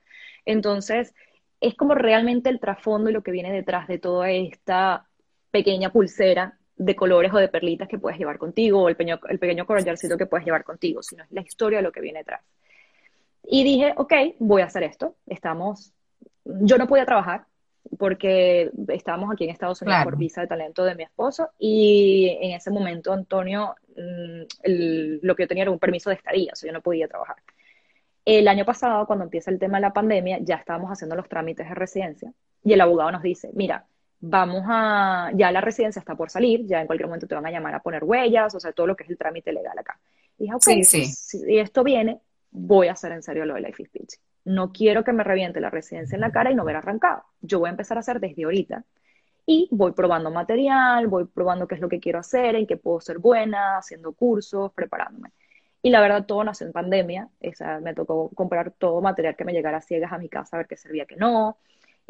[0.45, 1.13] Entonces,
[1.60, 5.07] es como realmente el trasfondo y lo que viene detrás de toda esta
[5.51, 9.38] pequeña pulsera de colores o de perlitas que puedes llevar contigo, o el pequeño, el
[9.39, 12.41] pequeño collarcito que puedes llevar contigo, sino es la historia de lo que viene detrás.
[13.43, 15.15] Y dije, ok, voy a hacer esto.
[15.25, 15.93] Estamos,
[16.45, 17.45] yo no podía trabajar
[17.97, 22.51] porque estábamos aquí en Estados Unidos por visa de talento de mi esposo y en
[22.51, 26.67] ese momento Antonio, mm, lo que yo tenía era un permiso de estadía, o sea,
[26.67, 27.38] yo no podía trabajar.
[28.23, 31.67] El año pasado, cuando empieza el tema de la pandemia, ya estábamos haciendo los trámites
[31.67, 32.32] de residencia
[32.63, 33.86] y el abogado nos dice, mira,
[34.19, 37.51] vamos a, ya la residencia está por salir, ya en cualquier momento te van a
[37.51, 39.99] llamar a poner huellas, o sea, todo lo que es el trámite legal acá.
[40.38, 42.21] Y dije, ok, si esto viene,
[42.52, 44.20] voy a hacer en serio lo de Life is Pitch.
[44.46, 47.24] No quiero que me reviente la residencia en la cara y no ver arrancado.
[47.42, 48.86] Yo voy a empezar a hacer desde ahorita.
[49.46, 53.02] Y voy probando material, voy probando qué es lo que quiero hacer, en qué puedo
[53.02, 55.32] ser buena, haciendo cursos, preparándome.
[55.82, 57.30] Y la verdad, todo nació en pandemia.
[57.40, 60.60] Esa, me tocó comprar todo material que me llegara a ciegas a mi casa, a
[60.60, 61.58] ver qué servía, qué no.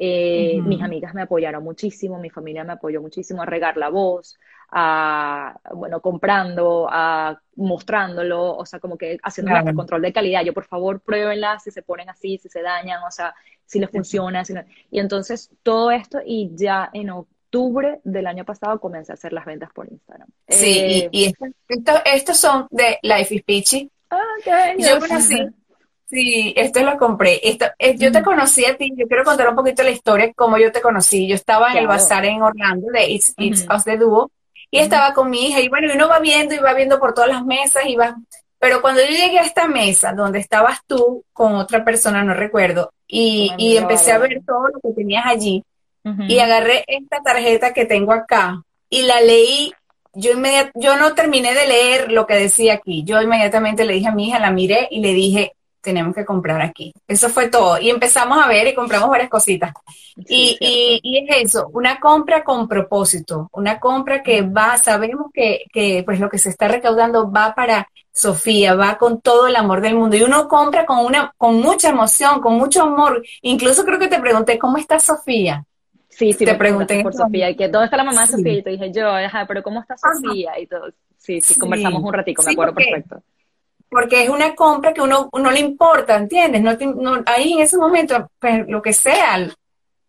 [0.04, 4.40] Eh, mis amigas me apoyaron muchísimo, mi familia me apoyó muchísimo a regar la voz,
[4.72, 10.44] a, bueno, comprando, a mostrándolo, o sea, como que haciendo el control de calidad.
[10.44, 13.92] Yo, por favor, pruébenla si se ponen así, si se dañan, o sea, si les
[13.92, 14.42] funciona.
[14.90, 19.46] Y entonces, todo esto y ya en octubre del año pasado comencé a hacer las
[19.46, 20.30] ventas por Instagram.
[20.48, 21.34] Sí, y, eh,
[22.06, 23.92] estos son de Life is Peachy.
[24.10, 25.46] Ah, qué Yo conocí,
[26.12, 27.39] Sí, esto lo compré.
[27.41, 30.58] Esto, eh, yo te conocí a ti, yo quiero contar un poquito la historia, cómo
[30.58, 31.26] yo te conocí.
[31.26, 34.30] Yo estaba en el bazar en Orlando de It's, It's Us the Duo
[34.69, 37.13] y estaba con mi hija y bueno, y uno va viendo y va viendo por
[37.13, 38.17] todas las mesas y va...
[38.60, 42.91] Pero cuando yo llegué a esta mesa donde estabas tú con otra persona, no recuerdo,
[43.08, 45.63] y, y empecé a ver todo lo que tenías allí
[46.28, 49.71] y agarré esta tarjeta que tengo acá y la leí.
[50.13, 50.32] Yo,
[50.76, 53.04] yo no terminé de leer lo que decía aquí.
[53.06, 56.62] Yo inmediatamente le dije a mi hija, la miré y le dije, tenemos que comprar
[56.62, 56.94] aquí.
[57.08, 57.80] Eso fue todo.
[57.80, 59.74] Y empezamos a ver y compramos varias cositas.
[60.15, 60.58] y,
[61.04, 66.20] y, es eso, una compra con propósito, una compra que va, sabemos que, que pues
[66.20, 70.15] lo que se está recaudando va para Sofía, va con todo el amor del mundo.
[70.15, 73.24] Y uno compra con una, con mucha emoción, con mucho amor.
[73.41, 75.65] Incluso creo que te pregunté, ¿cómo está Sofía?
[76.10, 78.63] Sí, sí, te pregunté por Sofía y que dónde está la mamá de Sofía y
[78.63, 80.60] te dije yo, ajá, pero ¿cómo está Sofía?
[80.60, 80.89] Y todo.
[81.17, 83.24] Sí, sí, conversamos un ratico, me acuerdo perfecto
[83.92, 86.62] porque es una compra que uno no le importa, ¿entiendes?
[86.62, 89.50] No, ahí en ese momento, pues lo que sea.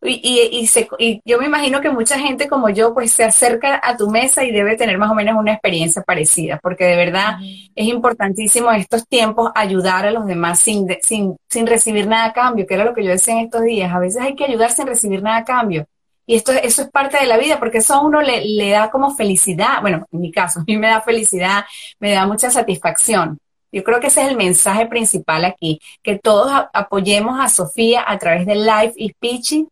[0.01, 0.69] Y,
[0.99, 4.45] y, yo me imagino que mucha gente como yo, pues se acerca a tu mesa
[4.45, 7.39] y debe tener más o menos una experiencia parecida, porque de verdad
[7.75, 12.33] es importantísimo en estos tiempos ayudar a los demás sin, sin, sin recibir nada a
[12.33, 13.93] cambio, que era lo que yo decía en estos días.
[13.93, 15.87] A veces hay que ayudar sin recibir nada a cambio.
[16.25, 18.91] Y esto, eso es parte de la vida, porque eso a uno le, le da
[18.93, 19.81] como felicidad.
[19.81, 21.65] Bueno, en mi caso, a mí me da felicidad,
[21.99, 23.41] me da mucha satisfacción.
[23.73, 28.19] Yo creo que ese es el mensaje principal aquí, que todos apoyemos a Sofía a
[28.19, 29.67] través de Life y Peachy,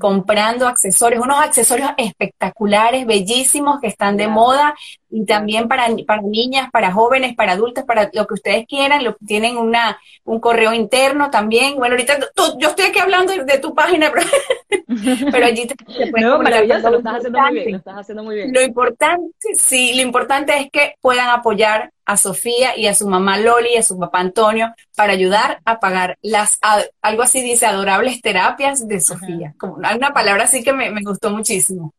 [0.00, 4.74] comprando accesorios, unos accesorios espectaculares, bellísimos, que están de moda
[5.08, 9.14] y también para, para niñas, para jóvenes, para adultos, para lo que ustedes quieran, lo,
[9.26, 11.76] tienen una, un correo interno también.
[11.76, 12.18] Bueno, ahorita
[12.58, 14.12] yo estoy aquí hablando de, tu página,
[15.32, 15.76] pero, allí te,
[16.20, 18.52] no, maravilloso, lo estás haciendo muy bien, lo estás haciendo muy bien.
[18.52, 23.36] Lo importante, sí, lo importante es que puedan apoyar a Sofía y a su mamá
[23.36, 26.58] Loli y a su papá Antonio para ayudar a pagar las,
[27.02, 29.54] algo así dice, adorables terapias de Sofía.
[29.58, 31.94] Como una palabra así que me, gustó muchísimo.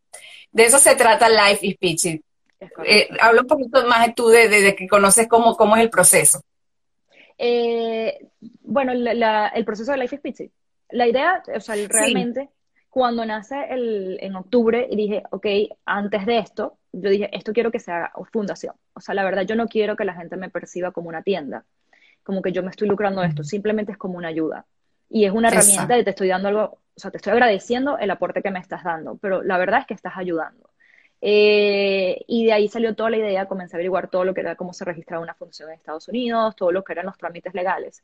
[0.52, 2.22] De eso se trata Life is Pitching.
[2.86, 6.42] Eh, habla un poquito más de tú, de, que conoces cómo, cómo es el proceso.
[7.38, 8.18] Eh,
[8.62, 10.52] bueno, el proceso de Life is Pitching.
[10.90, 12.50] La idea, o sea, realmente,
[12.90, 15.46] cuando nace el, en octubre y dije, ok,
[15.86, 18.76] antes de esto, yo dije, esto quiero que sea fundación.
[18.94, 21.66] O sea, la verdad, yo no quiero que la gente me perciba como una tienda,
[22.24, 24.66] como que yo me estoy lucrando de esto, simplemente es como una ayuda.
[25.10, 28.12] Y es una herramienta de te estoy dando algo, o sea, te estoy agradeciendo el
[28.12, 30.70] aporte que me estás dando, pero la verdad es que estás ayudando.
[31.22, 34.56] Eh, y de ahí salió toda la idea, comencé a averiguar todo lo que era
[34.56, 38.04] cómo se registraba una fundación en Estados Unidos, todo lo que eran los trámites legales.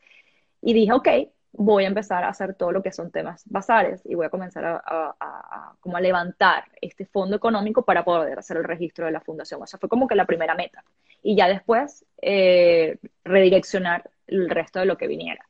[0.61, 1.07] Y dije, ok,
[1.53, 4.65] voy a empezar a hacer todo lo que son temas basares y voy a comenzar
[4.65, 9.61] a, como a levantar este fondo económico para poder hacer el registro de la fundación.
[9.61, 10.83] O sea, fue como que la primera meta.
[11.21, 15.45] Y ya después eh, redireccionar el resto de lo que viniera.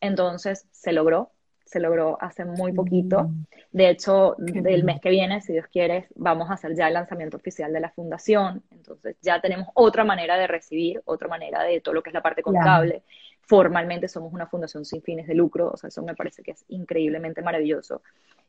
[0.00, 1.30] Entonces se logró,
[1.64, 3.28] se logró hace muy poquito.
[3.72, 7.36] De hecho, del mes que viene, si Dios quiere, vamos a hacer ya el lanzamiento
[7.36, 8.62] oficial de la fundación.
[8.70, 12.22] Entonces ya tenemos otra manera de recibir, otra manera de todo lo que es la
[12.22, 13.02] parte contable.
[13.40, 16.64] Formalmente somos una fundación sin fines de lucro, o sea, eso me parece que es
[16.68, 18.02] increíblemente maravilloso.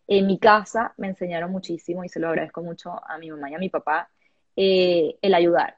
[0.07, 3.55] En mi casa me enseñaron muchísimo y se lo agradezco mucho a mi mamá y
[3.55, 4.09] a mi papá,
[4.55, 5.77] eh, el ayudar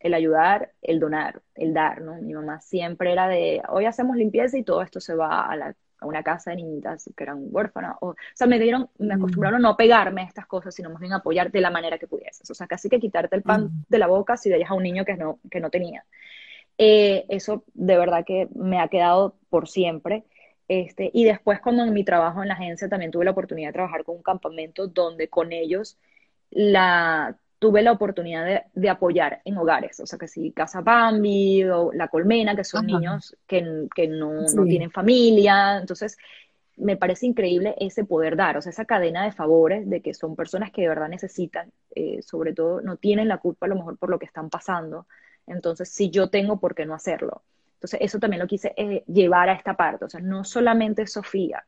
[0.00, 2.14] el ayudar, el donar, el dar, ¿no?
[2.16, 5.76] Mi mamá siempre era de, hoy hacemos limpieza y todo esto se va a, la,
[5.98, 7.96] a una casa de niñitas que eran huérfanas.
[8.00, 11.00] O, o sea, me dieron, me acostumbraron a no pegarme a estas cosas, sino más
[11.00, 12.50] bien apoyar de la manera que pudieses.
[12.50, 15.04] O sea, casi que quitarte el pan de la boca si dejas a un niño
[15.04, 16.04] que no, que no tenía.
[16.78, 20.24] Eh, eso de verdad que me ha quedado por siempre.
[20.66, 23.74] Este, y después cuando en mi trabajo en la agencia también tuve la oportunidad de
[23.74, 25.98] trabajar con un campamento donde con ellos
[26.50, 31.92] la tuve la oportunidad de, apoyar en hogares, o sea que si Casa Bambi o
[31.92, 33.60] La Colmena, que son niños que,
[34.08, 36.16] no, tienen familia, entonces
[36.78, 40.36] me parece increíble ese poder dar, o sea, esa cadena de favores de que son
[40.36, 43.98] personas que de verdad necesitan, eh, sobre todo no tienen la culpa a lo mejor
[43.98, 45.06] por lo que están pasando,
[45.46, 47.42] entonces si yo tengo, ¿por qué no hacerlo?
[47.74, 51.66] Entonces eso también lo quise eh, llevar a esta parte, o sea, no solamente Sofía,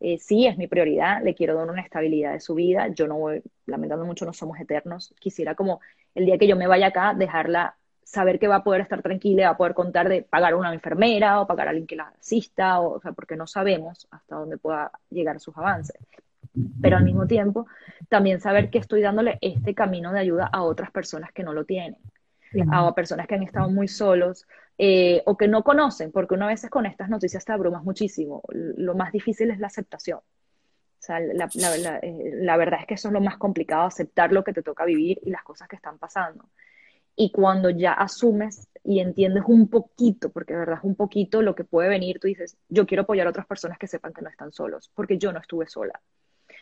[0.00, 3.18] eh, sí es mi prioridad, le quiero dar una estabilidad de su vida, yo no
[3.18, 5.80] voy, lamentando mucho, no somos eternos, quisiera como
[6.14, 9.48] el día que yo me vaya acá, dejarla saber que va a poder estar tranquila,
[9.48, 12.12] va a poder contar de pagar a una enfermera o pagar a alguien que la
[12.18, 15.96] asista, o, sea, porque no sabemos hasta dónde pueda llegar sus avances.
[16.80, 17.66] pero al mismo tiempo
[18.08, 21.64] también saber que estoy dándole este camino de ayuda a otras personas que no lo
[21.64, 21.98] tienen,
[22.70, 24.46] a personas que han estado muy solos
[24.78, 28.42] eh, o que no conocen, porque una vez con estas noticias te abrumas muchísimo.
[28.48, 30.18] Lo más difícil es la aceptación.
[31.00, 31.48] O sea, la,
[32.02, 34.84] eh, la, verdad es que eso es lo más complicado, aceptar lo que te toca
[34.84, 36.50] vivir y las cosas que están pasando.
[37.16, 41.54] Y cuando ya asumes y entiendes un poquito, porque de verdad es un poquito lo
[41.54, 44.28] que puede venir, tú dices, yo quiero apoyar a otras personas que sepan que no
[44.28, 46.00] están solos, porque yo no estuve sola.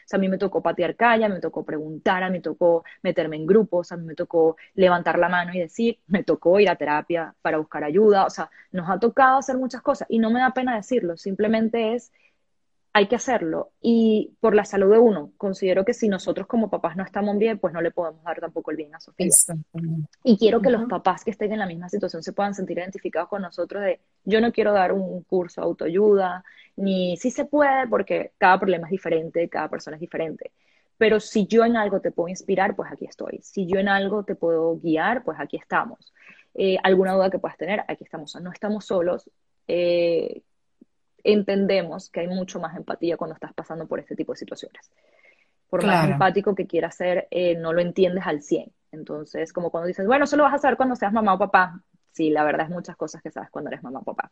[0.08, 3.36] Sea, a mí me tocó patear calle, me tocó preguntar, a mí me tocó meterme
[3.36, 6.76] en grupos, a mí me tocó levantar la mano y decir, me tocó ir a
[6.76, 10.40] terapia para buscar ayuda, o sea, nos ha tocado hacer muchas cosas y no me
[10.40, 12.10] da pena decirlo, simplemente es
[12.98, 13.70] hay que hacerlo.
[13.80, 17.58] Y por la salud de uno, considero que si nosotros como papás no estamos bien,
[17.58, 19.28] pues no le podemos dar tampoco el bien a Sofía.
[20.24, 23.28] Y quiero que los papás que estén en la misma situación se puedan sentir identificados
[23.28, 26.42] con nosotros de, yo no quiero dar un curso de autoayuda,
[26.74, 30.50] ni si se puede, porque cada problema es diferente, cada persona es diferente.
[30.96, 33.38] Pero si yo en algo te puedo inspirar, pues aquí estoy.
[33.42, 36.12] Si yo en algo te puedo guiar, pues aquí estamos.
[36.54, 38.34] Eh, alguna duda que puedas tener, aquí estamos.
[38.42, 39.30] no estamos solos.
[39.68, 40.42] Eh,
[41.24, 44.90] entendemos que hay mucho más empatía cuando estás pasando por este tipo de situaciones.
[45.68, 48.72] Por más empático que quieras ser, eh, no lo entiendes al 100.
[48.92, 51.82] Entonces, como cuando dices, bueno, eso lo vas a saber cuando seas mamá o papá.
[52.12, 54.30] Sí, la verdad es muchas cosas que sabes cuando eres mamá o papá.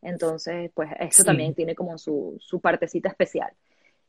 [0.00, 3.50] Entonces, pues esto también tiene como su, su, partecita especial.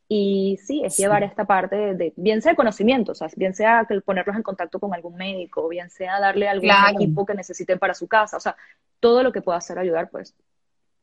[0.07, 3.99] Y sí, es llevar esta parte de, bien sea conocimiento, o sea, bien sea que
[3.99, 8.07] ponerlos en contacto con algún médico, bien sea darle algún equipo que necesiten para su
[8.07, 8.55] casa, o sea,
[9.01, 10.33] todo lo que pueda hacer ayudar, pues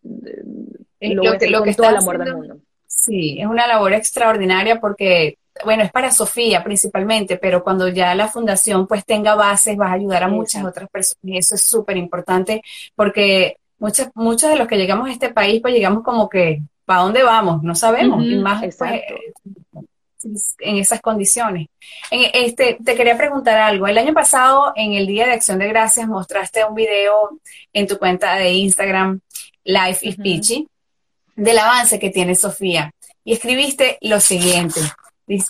[0.04, 2.56] lo, que, lo que está el amor del mundo.
[2.86, 8.28] Sí, es una labor extraordinaria porque, bueno, es para Sofía principalmente, pero cuando ya la
[8.28, 11.96] fundación pues tenga bases, vas a ayudar a muchas otras personas y eso es súper
[11.96, 12.62] importante
[12.94, 17.02] porque muchos, muchos de los que llegamos a este país pues llegamos como que, ¿para
[17.02, 17.62] dónde vamos?
[17.62, 18.64] No sabemos, y más
[20.22, 21.68] pues, en esas condiciones.
[22.10, 23.86] En este, te quería preguntar algo.
[23.86, 27.38] El año pasado, en el Día de Acción de Gracias, mostraste un video
[27.72, 29.20] en tu cuenta de Instagram,
[29.64, 30.68] Life is Peachy,
[31.36, 32.90] del avance que tiene Sofía.
[33.24, 34.80] Y escribiste lo siguiente,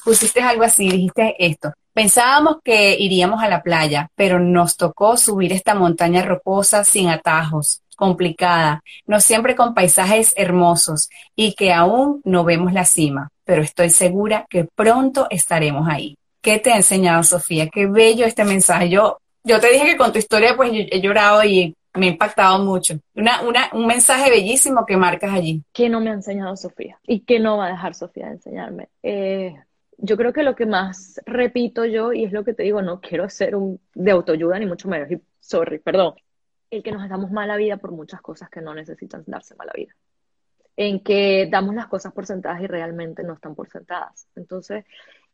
[0.04, 1.72] pusiste algo así, dijiste esto.
[1.92, 7.82] Pensábamos que iríamos a la playa, pero nos tocó subir esta montaña rocosa sin atajos,
[7.96, 13.90] complicada, no siempre con paisajes hermosos y que aún no vemos la cima, pero estoy
[13.90, 16.16] segura que pronto estaremos ahí.
[16.40, 17.68] ¿Qué te ha enseñado Sofía?
[17.68, 18.90] Qué bello este mensaje.
[18.90, 22.58] Yo, yo te dije que con tu historia pues he llorado y me ha impactado
[22.64, 22.98] mucho.
[23.14, 25.62] Una, una, un mensaje bellísimo que marcas allí.
[25.72, 26.98] ¿Qué no me ha enseñado Sofía?
[27.06, 28.88] ¿Y qué no va a dejar Sofía de enseñarme?
[29.02, 29.54] Eh,
[29.98, 33.00] yo creo que lo que más repito yo, y es lo que te digo, no
[33.00, 36.14] quiero ser un de autoayuda ni mucho menos, y sorry, perdón,
[36.70, 39.94] el que nos damos mala vida por muchas cosas que no necesitan darse mala vida.
[40.76, 44.26] En que damos las cosas por sentadas y realmente no están por sentadas.
[44.34, 44.84] Entonces,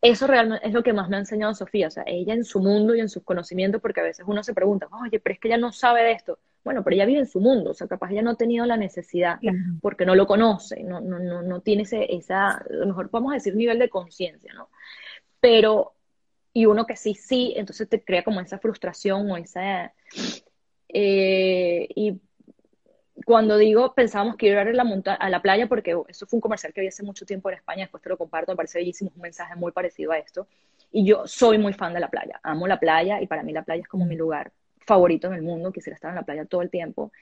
[0.02, 2.60] eso realmente es lo que más me ha enseñado Sofía, o sea, ella en su
[2.60, 5.48] mundo y en sus conocimientos, porque a veces uno se pregunta, oye, pero es que
[5.48, 6.38] ella no sabe de esto.
[6.62, 8.76] Bueno, pero ella vive en su mundo, o sea, capaz ella no ha tenido la
[8.76, 9.38] necesidad
[9.80, 13.32] porque no lo conoce, no, no, no, no tiene ese, esa, a lo mejor podemos
[13.32, 14.68] decir nivel de conciencia, ¿no?
[15.40, 15.94] Pero,
[16.52, 19.94] y uno que sí, sí, entonces te crea como esa frustración o esa...
[20.88, 22.20] Eh, y
[23.24, 26.36] cuando digo pensábamos que iba a ir a la, a la playa, porque eso fue
[26.36, 28.80] un comercial que había hace mucho tiempo en España, después te lo comparto, me parece
[28.80, 30.46] bellísimo, un mensaje muy parecido a esto.
[30.92, 33.62] Y yo soy muy fan de la playa, amo la playa y para mí la
[33.62, 34.52] playa es como mi lugar
[34.90, 37.12] favorito en el mundo, quisiera estar en la playa todo el tiempo.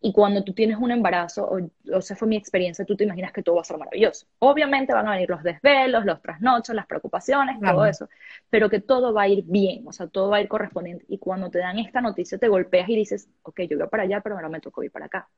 [0.00, 1.50] Y cuando tú tienes un embarazo,
[1.92, 4.26] o, sea, fue mi experiencia, tú te imaginas que todo va a ser maravilloso.
[4.38, 8.08] Obviamente van a venir los desvelos, los trasnochos, las preocupaciones, todo eso,
[8.48, 11.04] pero que todo va a ir bien, o sea, todo va a ir correspondiente.
[11.08, 14.20] Y cuando te dan esta noticia, te golpeas y dices, ok, yo voy para allá,
[14.20, 15.28] pero ahora me tocó ir para acá.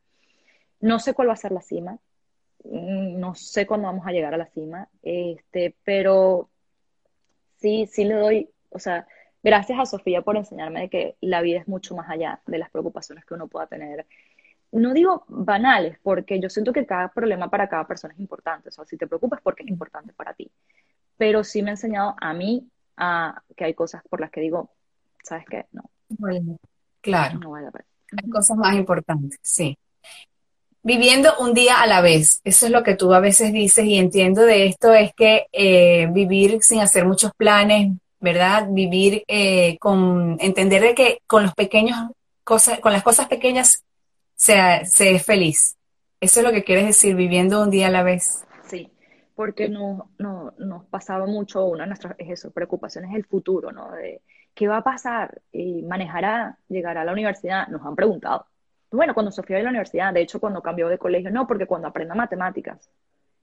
[0.80, 1.98] No sé cuál va a ser la cima,
[2.64, 6.50] mm, no sé cuándo vamos a llegar a la cima, este, pero
[7.56, 9.06] sí, sí le doy, o sea,
[9.42, 13.24] Gracias a Sofía por enseñarme que la vida es mucho más allá de las preocupaciones
[13.24, 14.06] que uno pueda tener.
[14.72, 18.68] No digo banales, porque yo siento que cada problema para cada persona es importante.
[18.68, 20.50] O sea, si te preocupas, porque es importante para ti.
[21.16, 24.70] Pero sí me ha enseñado a mí a, que hay cosas por las que digo,
[25.22, 25.66] ¿sabes qué?
[25.72, 25.82] No.
[27.00, 27.38] claro.
[27.38, 27.68] No vale
[28.16, 29.78] Hay cosas más importantes, sí.
[30.82, 33.98] Viviendo un día a la vez, eso es lo que tú a veces dices y
[33.98, 38.68] entiendo de esto, es que eh, vivir sin hacer muchos planes, ¿verdad?
[38.70, 41.96] Vivir eh, con, entender de que con los pequeños
[42.44, 43.84] cosas, con las cosas pequeñas
[44.34, 45.76] se, se es feliz.
[46.20, 48.44] Eso es lo que quieres decir, viviendo un día a la vez.
[48.66, 48.90] Sí,
[49.34, 53.92] porque no, no, nos pasaba mucho, una de nuestras es eso, preocupaciones el futuro, ¿no?
[53.92, 54.22] De
[54.54, 58.46] qué va a pasar, y manejará, llegará a la universidad, nos han preguntado.
[58.90, 61.88] Bueno, cuando Sofía a la universidad, de hecho cuando cambió de colegio, no, porque cuando
[61.88, 62.90] aprenda matemáticas.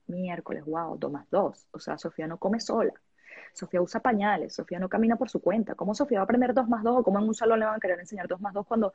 [0.08, 1.66] miércoles, wow, dos más dos.
[1.72, 2.92] O sea, Sofía no come sola.
[3.52, 5.74] Sofía usa pañales, Sofía no camina por su cuenta.
[5.74, 7.76] ¿Cómo Sofía va a aprender dos más dos o cómo en un salón le van
[7.76, 8.92] a querer enseñar dos más dos cuando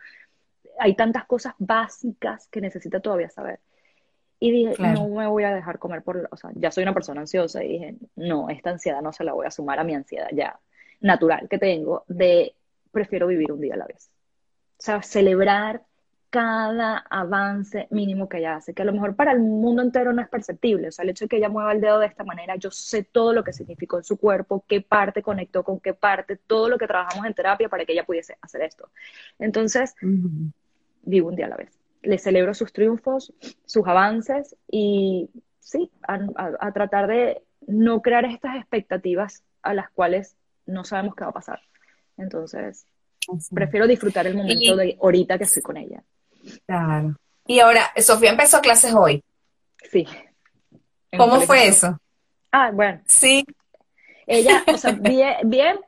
[0.80, 3.60] hay tantas cosas básicas que necesita todavía saber?
[4.40, 7.22] Y dije, no me voy a dejar comer por, o sea, ya soy una persona
[7.22, 10.30] ansiosa y dije, no, esta ansiedad no se la voy a sumar a mi ansiedad
[10.34, 10.60] ya
[11.00, 12.56] natural que tengo de
[12.92, 14.10] prefiero vivir un día a la vez.
[14.80, 15.84] O sea, celebrar
[16.32, 20.22] cada avance mínimo que ella hace, que a lo mejor para el mundo entero no
[20.22, 20.88] es perceptible.
[20.88, 23.04] O sea, el hecho de que ella mueva el dedo de esta manera, yo sé
[23.04, 26.78] todo lo que significó en su cuerpo, qué parte conectó con qué parte, todo lo
[26.78, 28.90] que trabajamos en terapia para que ella pudiese hacer esto.
[29.40, 29.94] Entonces,
[31.04, 31.78] vivo un día a la vez.
[32.02, 33.34] Le celebro sus triunfos,
[33.66, 35.30] sus avances y
[35.60, 41.32] sí, a tratar de no crear estas expectativas a las cuales no sabemos qué va
[41.32, 41.60] a pasar.
[42.18, 42.86] Entonces,
[43.54, 46.02] prefiero disfrutar el momento de ahorita que estoy con ella.
[46.66, 47.16] Claro.
[47.48, 49.24] Y ahora, Sofía empezó clases hoy.
[49.92, 50.08] Sí.
[51.18, 52.00] ¿Cómo fue eso?
[52.52, 53.02] Ah, bueno.
[53.06, 53.46] Sí.
[54.28, 55.80] Ella, o sea, bien, bien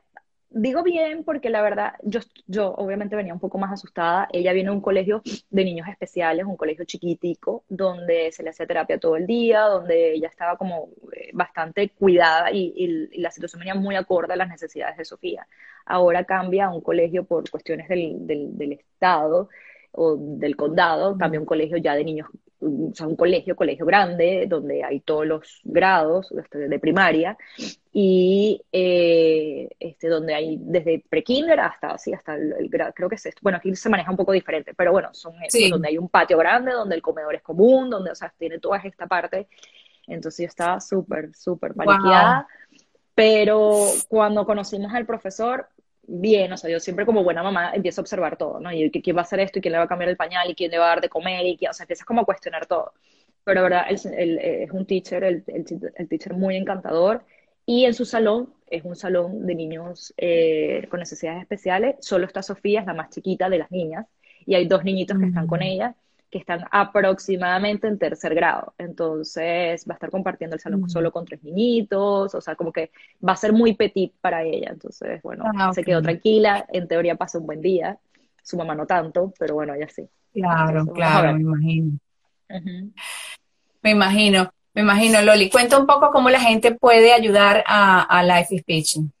[0.54, 4.28] digo bien porque la verdad, yo, yo obviamente venía un poco más asustada.
[4.32, 8.66] Ella viene a un colegio de niños especiales, un colegio chiquitico, donde se le hacía
[8.66, 13.74] terapia todo el día, donde ella estaba como eh, bastante cuidada y, la situación venía
[13.74, 15.46] muy acorde a las necesidades de Sofía.
[15.86, 19.48] Ahora cambia a un colegio por cuestiones del, del, del Estado
[19.94, 22.28] o del condado, cambia a un colegio ya de niños
[22.64, 27.36] o sea, un colegio, colegio grande, donde hay todos los grados este, de primaria,
[27.92, 33.26] y eh, este, donde hay desde prekinder hasta, sí, hasta el, grado, creo que es
[33.26, 33.40] esto.
[33.42, 35.34] Bueno, aquí se maneja un poco diferente, pero bueno, son
[35.70, 38.78] donde hay un patio grande, donde el comedor es común, donde, o sea, tiene toda
[38.78, 39.48] esta parte.
[40.06, 42.46] Entonces yo estaba súper, súper paniqueada.
[43.14, 45.68] Pero cuando conocimos al profesor,
[46.06, 48.72] bien, o sea, yo siempre como buena mamá empiezo a observar todo, ¿no?
[48.72, 50.54] Y quién va a hacer esto, y quién le va a cambiar el pañal, y
[50.54, 52.66] quién le va a dar de comer, y quién, o sea, empiezas como a cuestionar
[52.66, 52.92] todo.
[53.44, 57.24] Pero verdad, el, es un teacher, el, el, teacher muy encantador,
[57.66, 62.42] y en su salón, es un salón de niños eh, con necesidades especiales, solo está
[62.42, 64.06] Sofía, es la más chiquita de las niñas,
[64.46, 65.96] y hay dos niñitos que están con ella,
[66.34, 68.74] que están aproximadamente en tercer grado.
[68.76, 72.90] Entonces va a estar compartiendo el salón solo con tres niñitos, o sea, como que
[73.24, 74.70] va a ser muy petit para ella.
[74.72, 77.98] Entonces, bueno, ah, se quedó tranquila, en teoría pasó un buen día,
[78.42, 80.08] su mamá no tanto, pero bueno, ya sí.
[80.32, 81.98] Claro, claro, me imagino.
[83.80, 85.50] Me imagino, me imagino, Loli.
[85.50, 89.12] Cuenta un poco cómo la gente puede ayudar a, a Life is Pitching.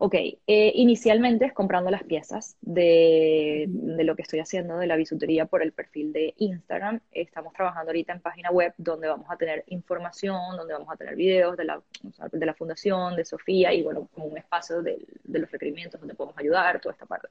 [0.00, 5.46] Ok, eh, inicialmente es comprando las piezas de, lo que estoy haciendo de la bisutería
[5.46, 7.00] por el perfil de Instagram.
[7.10, 11.16] Estamos trabajando ahorita en página web donde vamos a tener información, donde vamos a tener
[11.16, 11.82] videos de la,
[12.30, 16.38] de la fundación, de Sofía y bueno, como un espacio de, los requerimientos donde podemos
[16.38, 17.26] ayudar, toda esta parte.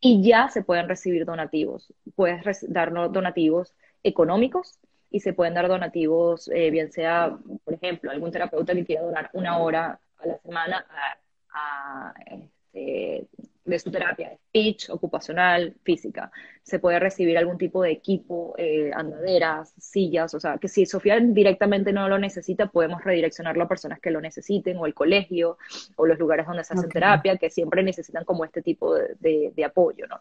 [0.00, 1.92] Y ya se pueden recibir donativos.
[2.14, 4.78] Puedes darnos donativos económicos
[5.10, 9.28] y se pueden dar donativos, eh, bien sea, por ejemplo, algún terapeuta que quiera donar
[9.34, 11.21] una hora a la semana a
[12.26, 13.26] este,
[13.64, 16.32] de su terapia, speech, ocupacional, física.
[16.62, 21.18] Se puede recibir algún tipo de equipo, eh, andaderas, sillas, o sea, que si Sofía
[21.20, 25.58] directamente no lo necesita, podemos redireccionarlo a personas que lo necesiten, o el colegio,
[25.96, 29.64] o los lugares donde se hacen terapia, que siempre necesitan como este tipo de, de
[29.64, 30.20] apoyo, ¿no?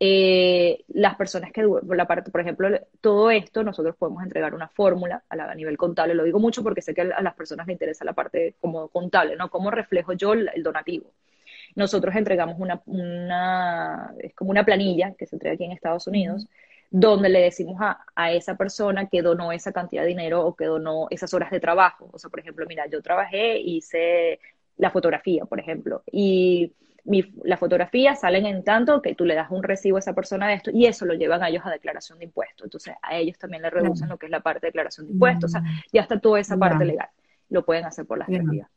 [0.00, 2.68] Eh, las personas que, la parte, por ejemplo,
[3.00, 6.14] todo esto nosotros podemos entregar una fórmula a, nivel contable.
[6.14, 9.36] Lo digo mucho porque sé que a las personas les interesa la parte como contable,
[9.36, 9.50] ¿no?
[9.50, 11.12] ¿Cómo reflejo yo el, donativo?
[11.76, 16.48] Nosotros entregamos una, una, es como una planilla que se entrega aquí en Estados Unidos,
[16.90, 20.66] donde le decimos a, a, esa persona que donó esa cantidad de dinero o que
[20.66, 22.08] donó esas horas de trabajo.
[22.12, 24.38] O sea, por ejemplo, mira, yo trabajé, hice
[24.76, 26.72] la fotografía, por ejemplo, y
[27.44, 30.54] las fotografías salen en tanto que tú le das un recibo a esa persona de
[30.54, 32.64] esto y eso lo llevan a ellos a declaración de impuestos.
[32.64, 35.50] Entonces a ellos también le reducen lo que es la parte de declaración de impuestos.
[35.50, 35.82] O sea, mm.
[35.92, 37.08] ya está toda esa parte legal.
[37.50, 38.68] Lo pueden hacer por las tres vías.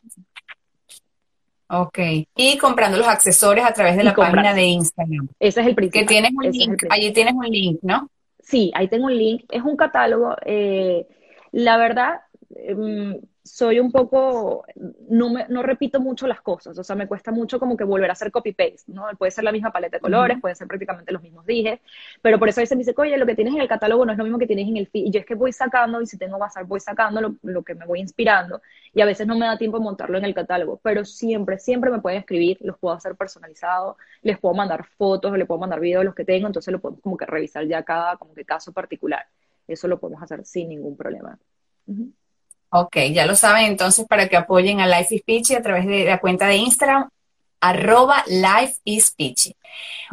[1.70, 2.00] Ok.
[2.36, 5.28] Y comprando los accesorios a través de la página de Instagram.
[5.40, 6.02] Ese es el principio.
[6.02, 6.84] Que tienes un link.
[6.90, 8.10] Allí tienes un link, ¿no?
[8.40, 9.44] Sí, ahí tengo un link.
[9.50, 10.36] Es un catálogo.
[10.46, 11.06] Eh,
[11.52, 12.22] la verdad,
[12.56, 14.66] em, soy un poco,
[15.10, 18.10] no, me, no repito mucho las cosas, o sea, me cuesta mucho como que volver
[18.10, 19.06] a hacer copy-paste, ¿no?
[19.18, 21.80] Puede ser la misma paleta de colores, pueden ser prácticamente los mismos dijes,
[22.22, 24.12] pero por eso a veces me dice, oye, lo que tienes en el catálogo no
[24.12, 26.06] es lo mismo que tienes en el feed, y yo es que voy sacando, y
[26.06, 28.62] si tengo bazar, voy sacando lo, lo, que me voy inspirando,
[28.94, 32.00] y a veces no me da tiempo montarlo en el catálogo, pero siempre, siempre me
[32.00, 36.06] pueden escribir, los puedo hacer personalizados, les puedo mandar fotos, les puedo mandar videos de
[36.06, 39.26] los que tengo, entonces lo podemos como que revisar ya cada como que caso particular,
[39.68, 41.38] eso lo podemos hacer sin ningún problema.
[42.70, 46.04] Ok, ya lo saben entonces para que apoyen a Life is Peachy a través de
[46.06, 47.10] la cuenta de Instagram,
[47.62, 49.56] arroba Life is Peachy.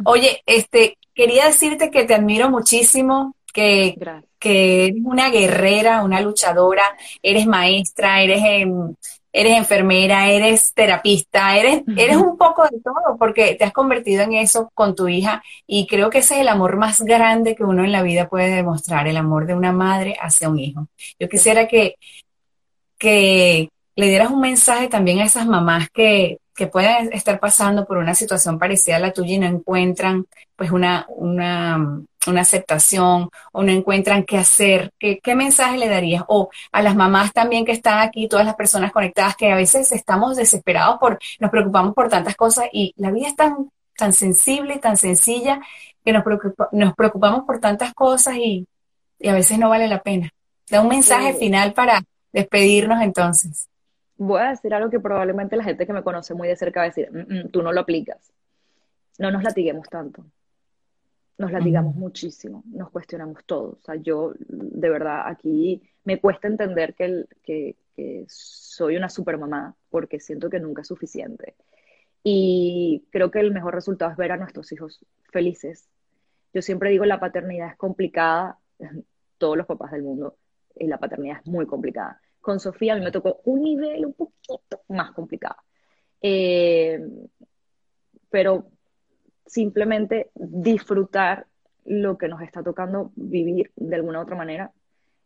[0.05, 3.95] Oye, este, quería decirte que te admiro muchísimo que,
[4.39, 6.83] que eres una guerrera, una luchadora,
[7.21, 8.93] eres maestra, eres, em,
[9.31, 14.33] eres enfermera, eres terapista, eres, eres un poco de todo, porque te has convertido en
[14.33, 17.83] eso con tu hija y creo que ese es el amor más grande que uno
[17.83, 20.87] en la vida puede demostrar, el amor de una madre hacia un hijo.
[21.19, 21.95] Yo quisiera que,
[23.05, 27.97] que le dieras un mensaje también a esas mamás que, que pueden estar pasando por
[27.97, 30.25] una situación parecida a la tuya y no encuentran
[30.55, 36.23] pues una, una, una aceptación o no encuentran qué hacer, ¿qué, ¿qué, mensaje le darías?
[36.29, 39.91] O a las mamás también que están aquí, todas las personas conectadas, que a veces
[39.91, 44.79] estamos desesperados por, nos preocupamos por tantas cosas y la vida es tan, tan sensible,
[44.79, 45.61] tan sencilla,
[46.03, 46.23] que nos,
[46.71, 48.67] nos preocupamos por tantas cosas y,
[49.19, 50.31] y, a veces no vale la pena.
[50.71, 52.01] Da un mensaje final para
[52.35, 53.69] despedirnos entonces
[54.17, 56.85] voy a decir algo que probablemente la gente que me conoce muy de cerca va
[56.85, 58.31] a decir, mm, mm, tú no lo aplicas.
[59.17, 60.25] No nos latiguemos tanto.
[61.37, 63.71] Nos latigamos muchísimo, nos cuestionamos todo.
[63.71, 69.75] O sea, yo de verdad aquí me cuesta entender que, que, que soy una supermamá
[69.89, 71.55] porque siento que nunca es suficiente.
[72.23, 75.89] Y creo que el mejor resultado es ver a nuestros hijos felices.
[76.53, 78.57] Yo siempre digo, la paternidad es complicada,
[79.37, 80.37] todos los papás del mundo,
[80.73, 84.13] y la paternidad es muy complicada con Sofía a mí me tocó un nivel un
[84.13, 85.55] poquito más complicado.
[86.21, 86.99] Eh,
[88.29, 88.67] pero
[89.47, 91.47] simplemente disfrutar
[91.85, 94.71] lo que nos está tocando vivir de alguna otra manera.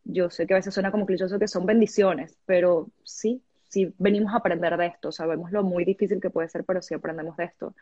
[0.05, 4.33] Yo sé que a veces suena como clichoso que son bendiciones, pero sí, sí venimos
[4.33, 5.11] a aprender de esto.
[5.11, 7.75] Sabemos lo muy difícil que puede ser, pero sí aprendemos de esto.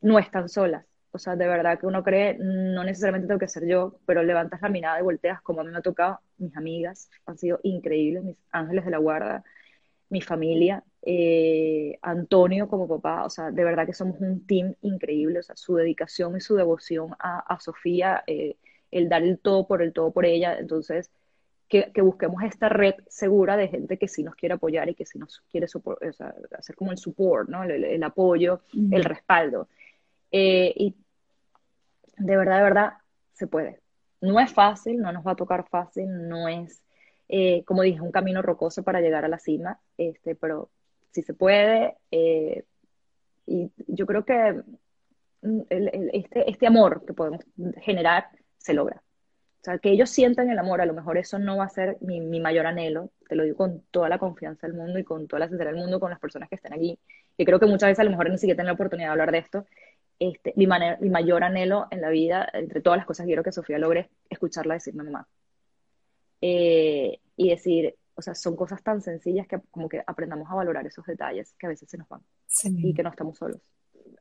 [0.00, 0.86] No están solas.
[1.14, 4.60] O sea, de verdad que uno cree, no necesariamente tengo que ser yo, pero levantas
[4.60, 8.24] la mirada y volteas, como a mí me ha tocado, mis amigas han sido increíbles,
[8.24, 9.44] mis ángeles de la guarda,
[10.08, 15.38] mi familia, eh, Antonio como papá, o sea, de verdad que somos un team increíble,
[15.38, 18.56] o sea, su dedicación y su devoción a, Sofía, eh,
[18.90, 21.12] el dar el todo por el todo por ella, entonces,
[21.68, 25.20] que, busquemos esta red segura de gente que sí nos quiere apoyar y que sí
[25.20, 27.62] nos quiere o sea, hacer como el support, ¿no?
[27.62, 29.68] el, apoyo, el respaldo.
[30.36, 30.96] Eh, y
[32.16, 32.92] de verdad, de verdad,
[33.32, 33.80] se puede.
[34.20, 36.82] No es fácil, no nos va a tocar fácil, no es,
[37.28, 40.70] eh, como dije, un camino rocoso para llegar a la cima, este, pero
[41.10, 41.96] si se puede.
[42.10, 42.64] Eh,
[43.46, 44.62] y yo creo que
[45.42, 45.60] mm,
[46.12, 47.44] este, este amor que podemos
[47.82, 49.02] generar se logra.
[49.60, 51.96] O sea, que ellos sientan el amor, a lo mejor eso no va a ser
[52.02, 55.26] mi, mi, mayor anhelo, te lo digo con toda la confianza del mundo y con
[55.26, 56.98] toda la sinceridad del mundo, con las personas que estén aquí,
[57.38, 59.32] y creo que muchas veces a lo mejor ni siquiera tienen la oportunidad de hablar
[59.32, 59.66] de esto,
[60.18, 63.52] este, mi, mi, mayor anhelo en la vida, entre todas las cosas que quiero que
[63.52, 65.26] Sofía logre, es escucharla decirme mamá.
[66.40, 70.86] Eh, y decir, o sea, son cosas tan sencillas que como que aprendamos a valorar
[70.86, 72.20] esos detalles que a veces se nos van
[72.62, 73.60] y que no estamos solos.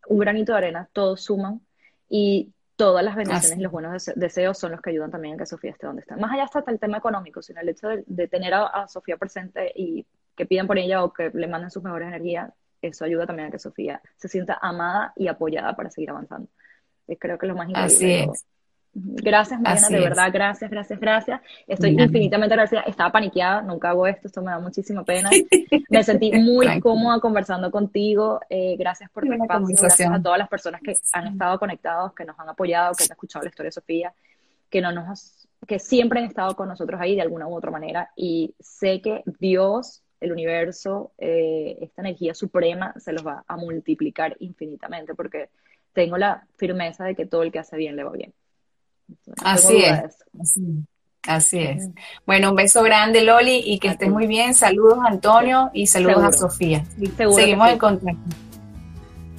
[0.07, 1.61] Un granito de arena, todos suman
[2.09, 5.45] y todas las bendiciones y los buenos deseos son los que ayudan también a que
[5.45, 6.17] Sofía esté donde está.
[6.17, 9.71] Más allá hasta el tema económico, sino el hecho de, tener a, a, Sofía presente
[9.75, 12.51] y que pidan por ella o que le manden sus mejores energías,
[12.88, 16.49] eso ayuda también a que Sofía se sienta amada y apoyada para seguir avanzando.
[17.07, 17.95] Y creo que es lo más importante.
[17.95, 18.45] Así es.
[18.95, 21.41] Gracias, Mariana, de verdad, gracias, gracias, gracias.
[21.65, 22.81] Estoy infinitamente agradecida.
[22.81, 25.31] Estaba paniqueada, nunca hago esto, esto me da muchísima pena.
[25.89, 28.39] Me sentí muy cómoda conversando contigo.
[28.49, 32.23] Eh, gracias por tu espacio, gracias a todas las personas que han estado conectados, que
[32.23, 34.13] nos han apoyado, que han escuchado la historia de Sofía,
[34.69, 38.11] que no nos, que siempre han estado con nosotros ahí de alguna u otra manera.
[38.15, 44.38] Y sé que Dios el universo, eh, esta energía suprema se los va a multiplicar
[44.39, 45.49] infinitamente porque
[45.91, 48.34] tengo la firmeza de que todo el que hace bien le va bien.
[49.43, 50.24] así, es,
[51.28, 51.89] así, es.
[52.26, 54.53] Bueno, un beso grande, Loli, y que estés muy bien.
[54.53, 56.86] Saludos, Antonio, y saludos a Sofía.
[57.36, 58.36] Seguimos en contacto.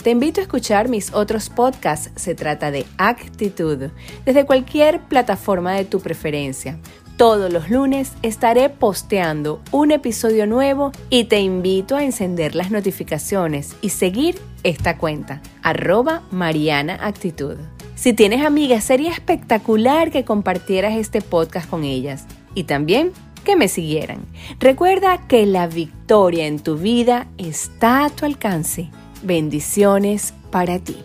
[0.03, 2.11] Te invito a escuchar mis otros podcasts.
[2.15, 3.91] Se trata de actitud,
[4.27, 6.79] desde cualquier plataforma de tu preferencia.
[7.17, 13.77] Todos los lunes estaré posteando un episodio nuevo y te invito a encender las notificaciones
[13.81, 17.57] y seguir esta cuenta, arroba Mariana Actitud.
[17.95, 23.13] Si tienes amigas, sería espectacular que compartieras este podcast con ellas y también
[23.45, 24.27] que me siguieran.
[24.59, 28.91] Recuerda que la victoria en tu vida está a tu alcance.
[29.23, 30.97] Bendiciones para ti.